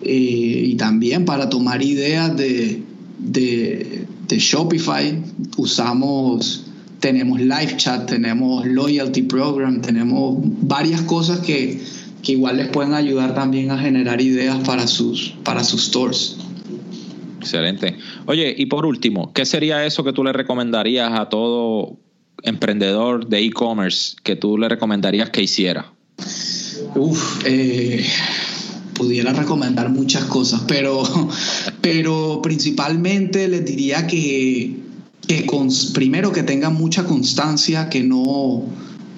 y 0.00 0.76
también 0.76 1.24
para 1.24 1.48
tomar 1.48 1.82
ideas 1.82 2.36
de, 2.36 2.82
de, 3.18 4.06
Shopify, 4.28 5.20
usamos 5.56 6.64
tenemos 7.00 7.40
live 7.40 7.76
chat, 7.76 8.08
tenemos 8.08 8.64
loyalty 8.66 9.22
program, 9.22 9.80
tenemos 9.82 10.36
varias 10.62 11.02
cosas 11.02 11.40
que, 11.40 11.80
que 12.22 12.32
igual 12.32 12.58
les 12.58 12.68
pueden 12.68 12.94
ayudar 12.94 13.34
también 13.34 13.70
a 13.70 13.78
generar 13.78 14.20
ideas 14.20 14.58
para 14.66 14.86
sus, 14.86 15.34
para 15.44 15.64
sus 15.64 15.86
stores. 15.86 16.36
Excelente. 17.38 17.96
Oye, 18.26 18.54
y 18.56 18.66
por 18.66 18.84
último, 18.84 19.32
¿qué 19.32 19.44
sería 19.44 19.84
eso 19.84 20.04
que 20.04 20.12
tú 20.12 20.24
le 20.24 20.32
recomendarías 20.32 21.18
a 21.18 21.28
todo 21.28 21.98
emprendedor 22.42 23.28
de 23.28 23.40
e-commerce 23.40 24.16
que 24.22 24.36
tú 24.36 24.58
le 24.58 24.68
recomendarías 24.68 25.30
que 25.30 25.42
hiciera? 25.42 25.92
Uf, 26.94 27.44
eh, 27.44 28.04
pudiera 28.94 29.32
recomendar 29.32 29.88
muchas 29.90 30.24
cosas, 30.24 30.62
pero, 30.66 31.02
pero 31.80 32.40
principalmente 32.42 33.48
les 33.48 33.64
diría 33.64 34.06
que, 34.06 34.76
que 35.26 35.46
primero 35.94 36.32
que 36.32 36.42
tengan 36.42 36.74
mucha 36.74 37.04
constancia, 37.04 37.88
que 37.88 38.02
no, 38.02 38.64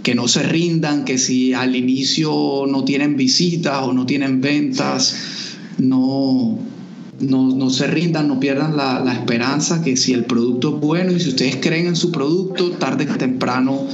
que 0.03 0.15
no 0.15 0.29
se 0.29 0.43
rindan, 0.43 1.05
que 1.05 1.19
si 1.19 1.55
al 1.55 1.75
inicio 1.75 2.65
no 2.69 2.85
tienen 2.85 3.17
visitas 3.17 3.83
o 3.83 3.93
no 3.93 4.07
tienen 4.07 4.41
ventas, 4.41 5.17
no, 5.79 6.59
no, 7.21 7.71
se 7.71 7.87
rindan, 7.87 8.29
no 8.29 8.41
pierdan 8.41 8.77
la, 8.77 9.13
esperanza 9.13 9.83
que 9.83 9.97
si 9.97 10.13
el 10.13 10.25
producto 10.25 10.75
es 10.75 10.81
bueno 10.81 11.13
y 11.13 11.21
si 11.21 11.31
ustedes 11.31 11.57
creen 11.57 11.87
en 11.87 11.97
su 11.97 12.11
producto, 12.11 12.73
tarde 12.73 13.07
que 13.07 13.15
temprano 13.15 13.87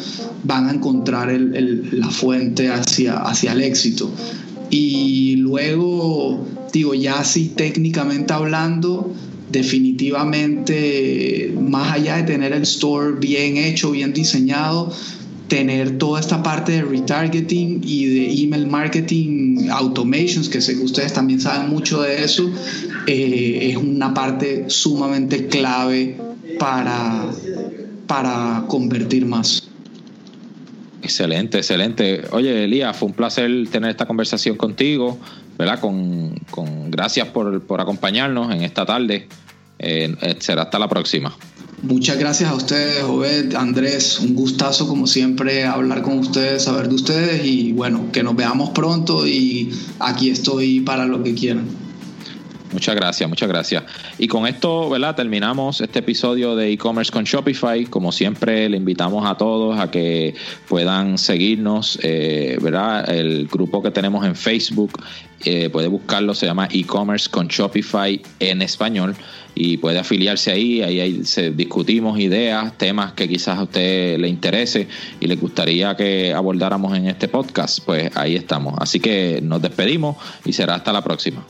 van 0.45 0.69
a 0.69 0.73
encontrar 0.73 1.33
la 1.33 2.11
fuente 2.11 2.71
hacia, 2.71 3.19
hacia 3.19 3.53
el 3.53 3.63
éxito. 3.63 4.11
Y 4.71 5.37
luego, 5.37 6.47
digo, 6.73 6.95
ya 6.95 7.21
así 7.21 7.53
técnicamente 7.55 8.33
hablando, 8.33 9.13
definitivamente, 9.51 11.55
más 11.61 11.93
allá 11.93 12.17
de 12.17 12.23
tener 12.25 12.53
el 12.53 12.63
store 12.63 13.19
bien 13.21 13.57
hecho, 13.57 13.93
bien 13.93 14.13
diseñado, 14.13 14.93
tener 15.49 15.99
toda 15.99 16.21
esta 16.21 16.43
parte 16.43 16.73
de 16.73 16.83
retargeting 16.83 17.81
y 17.85 18.07
de 18.07 18.43
email 18.43 18.67
marketing 18.67 19.69
automations, 19.71 20.49
que 20.49 20.61
sé 20.61 20.77
que 20.77 20.83
ustedes 20.83 21.13
también 21.13 21.41
saben 21.41 21.71
mucho 21.71 22.03
de 22.03 22.25
eso, 22.25 22.51
eh, 23.07 23.71
es 23.71 23.77
una 23.77 24.13
parte 24.13 24.65
sumamente 24.69 25.47
clave 25.47 26.17
para, 26.59 27.31
para 28.07 28.65
convertir 28.69 29.27
más. 29.27 29.69
Excelente, 31.03 31.59
excelente. 31.59 32.23
Oye, 32.33 32.65
Elías, 32.65 32.97
fue 32.97 33.09
un 33.09 33.15
placer 33.15 33.49
tener 33.71 33.91
esta 33.91 34.07
conversación 34.07 34.57
contigo, 34.57 35.19
¿verdad? 35.57 35.79
Con, 35.79 36.35
gracias 36.91 37.29
por, 37.29 37.81
acompañarnos 37.81 38.53
en 38.53 38.63
esta 38.63 38.85
tarde. 38.85 39.29
Eh, 39.79 40.37
será 40.41 40.63
hasta 40.63 40.79
la 40.79 40.89
próxima. 40.89 41.37
Muchas 41.83 42.19
gracias 42.19 42.51
a 42.51 42.55
ustedes, 42.55 43.05
Obed, 43.05 43.55
Andrés. 43.55 44.19
Un 44.19 44.35
gustazo, 44.35 44.89
como 44.89 45.07
siempre, 45.07 45.65
hablar 45.65 46.03
con 46.03 46.19
ustedes, 46.19 46.65
saber 46.65 46.89
de 46.89 46.95
ustedes 46.95 47.45
y 47.45 47.73
bueno, 47.73 48.11
que 48.13 48.23
nos 48.23 48.35
veamos 48.35 48.71
pronto 48.71 49.27
y 49.27 49.71
aquí 50.01 50.31
estoy 50.31 50.81
para 50.81 51.07
lo 51.07 51.23
que 51.23 51.35
quieran. 51.35 51.86
Muchas 52.73 52.95
gracias, 52.97 53.29
muchas 53.29 53.49
gracias. 53.49 53.85
Y 54.19 54.29
con 54.29 54.47
esto, 54.47 54.89
¿verdad? 54.91 55.15
Terminamos 55.15 55.81
este 55.81 56.01
episodio 56.01 56.57
de 56.57 56.73
e-commerce 56.73 57.13
con 57.13 57.25
Shopify. 57.25 57.85
Como 57.87 58.13
siempre, 58.13 58.69
le 58.69 58.77
invitamos 58.77 59.25
a 59.29 59.37
todos 59.37 59.79
a 59.79 59.91
que 59.91 60.35
puedan 60.69 61.19
seguirnos, 61.19 61.99
eh, 62.03 62.59
¿verdad? 62.61 63.09
El 63.11 63.47
grupo 63.47 63.83
que 63.83 63.91
tenemos 63.91 64.27
en 64.27 64.35
Facebook, 64.35 65.01
eh, 65.45 65.71
puede 65.71 65.89
buscarlo, 65.89 66.35
se 66.35 66.47
llama 66.47 66.69
e-commerce 66.71 67.31
con 67.31 67.49
Shopify 67.49 68.21
en 68.41 68.63
español 68.63 69.15
y 69.55 69.79
puede 69.79 69.99
afiliarse 69.99 70.51
ahí, 70.51 70.83
ahí, 70.83 71.25
se 71.25 71.51
discutimos 71.51 72.19
ideas, 72.21 72.77
temas 72.77 73.13
que 73.13 73.27
quizás 73.27 73.59
a 73.59 73.63
usted 73.63 74.19
le 74.19 74.29
interese 74.29 74.87
y 75.19 75.27
le 75.27 75.37
gustaría 75.37 75.97
que 75.97 76.35
abordáramos 76.35 76.97
en 76.97 77.07
este 77.07 77.29
podcast, 77.29 77.81
pues 77.85 78.11
ahí 78.17 78.35
estamos. 78.37 78.75
Así 78.79 79.01
que 79.01 79.41
nos 79.43 79.63
despedimos 79.63 80.17
y 80.45 80.53
será 80.53 80.75
hasta 80.75 80.93
la 80.93 81.03
próxima. 81.03 81.47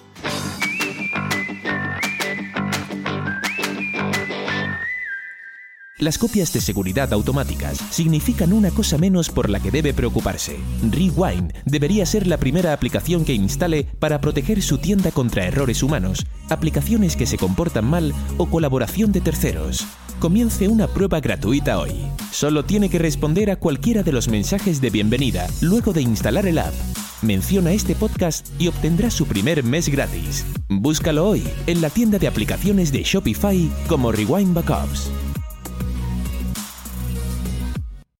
Las 5.98 6.18
copias 6.18 6.52
de 6.52 6.60
seguridad 6.60 7.10
automáticas 7.14 7.78
significan 7.88 8.52
una 8.52 8.70
cosa 8.70 8.98
menos 8.98 9.30
por 9.30 9.48
la 9.48 9.60
que 9.60 9.70
debe 9.70 9.94
preocuparse. 9.94 10.58
Rewind 10.90 11.54
debería 11.64 12.04
ser 12.04 12.26
la 12.26 12.36
primera 12.36 12.74
aplicación 12.74 13.24
que 13.24 13.32
instale 13.32 13.84
para 13.98 14.20
proteger 14.20 14.60
su 14.60 14.76
tienda 14.76 15.10
contra 15.10 15.46
errores 15.46 15.82
humanos, 15.82 16.26
aplicaciones 16.50 17.16
que 17.16 17.24
se 17.24 17.38
comportan 17.38 17.86
mal 17.86 18.12
o 18.36 18.44
colaboración 18.44 19.10
de 19.10 19.22
terceros. 19.22 19.86
Comience 20.18 20.68
una 20.68 20.86
prueba 20.86 21.20
gratuita 21.20 21.78
hoy. 21.78 21.92
Solo 22.30 22.66
tiene 22.66 22.90
que 22.90 22.98
responder 22.98 23.50
a 23.50 23.56
cualquiera 23.56 24.02
de 24.02 24.12
los 24.12 24.28
mensajes 24.28 24.82
de 24.82 24.90
bienvenida 24.90 25.46
luego 25.62 25.94
de 25.94 26.02
instalar 26.02 26.44
el 26.44 26.58
app. 26.58 26.74
Menciona 27.22 27.72
este 27.72 27.94
podcast 27.94 28.46
y 28.58 28.68
obtendrá 28.68 29.10
su 29.10 29.24
primer 29.24 29.64
mes 29.64 29.88
gratis. 29.88 30.44
Búscalo 30.68 31.26
hoy 31.26 31.42
en 31.66 31.80
la 31.80 31.88
tienda 31.88 32.18
de 32.18 32.28
aplicaciones 32.28 32.92
de 32.92 33.02
Shopify 33.02 33.70
como 33.88 34.12
Rewind 34.12 34.52
Backups. 34.52 35.10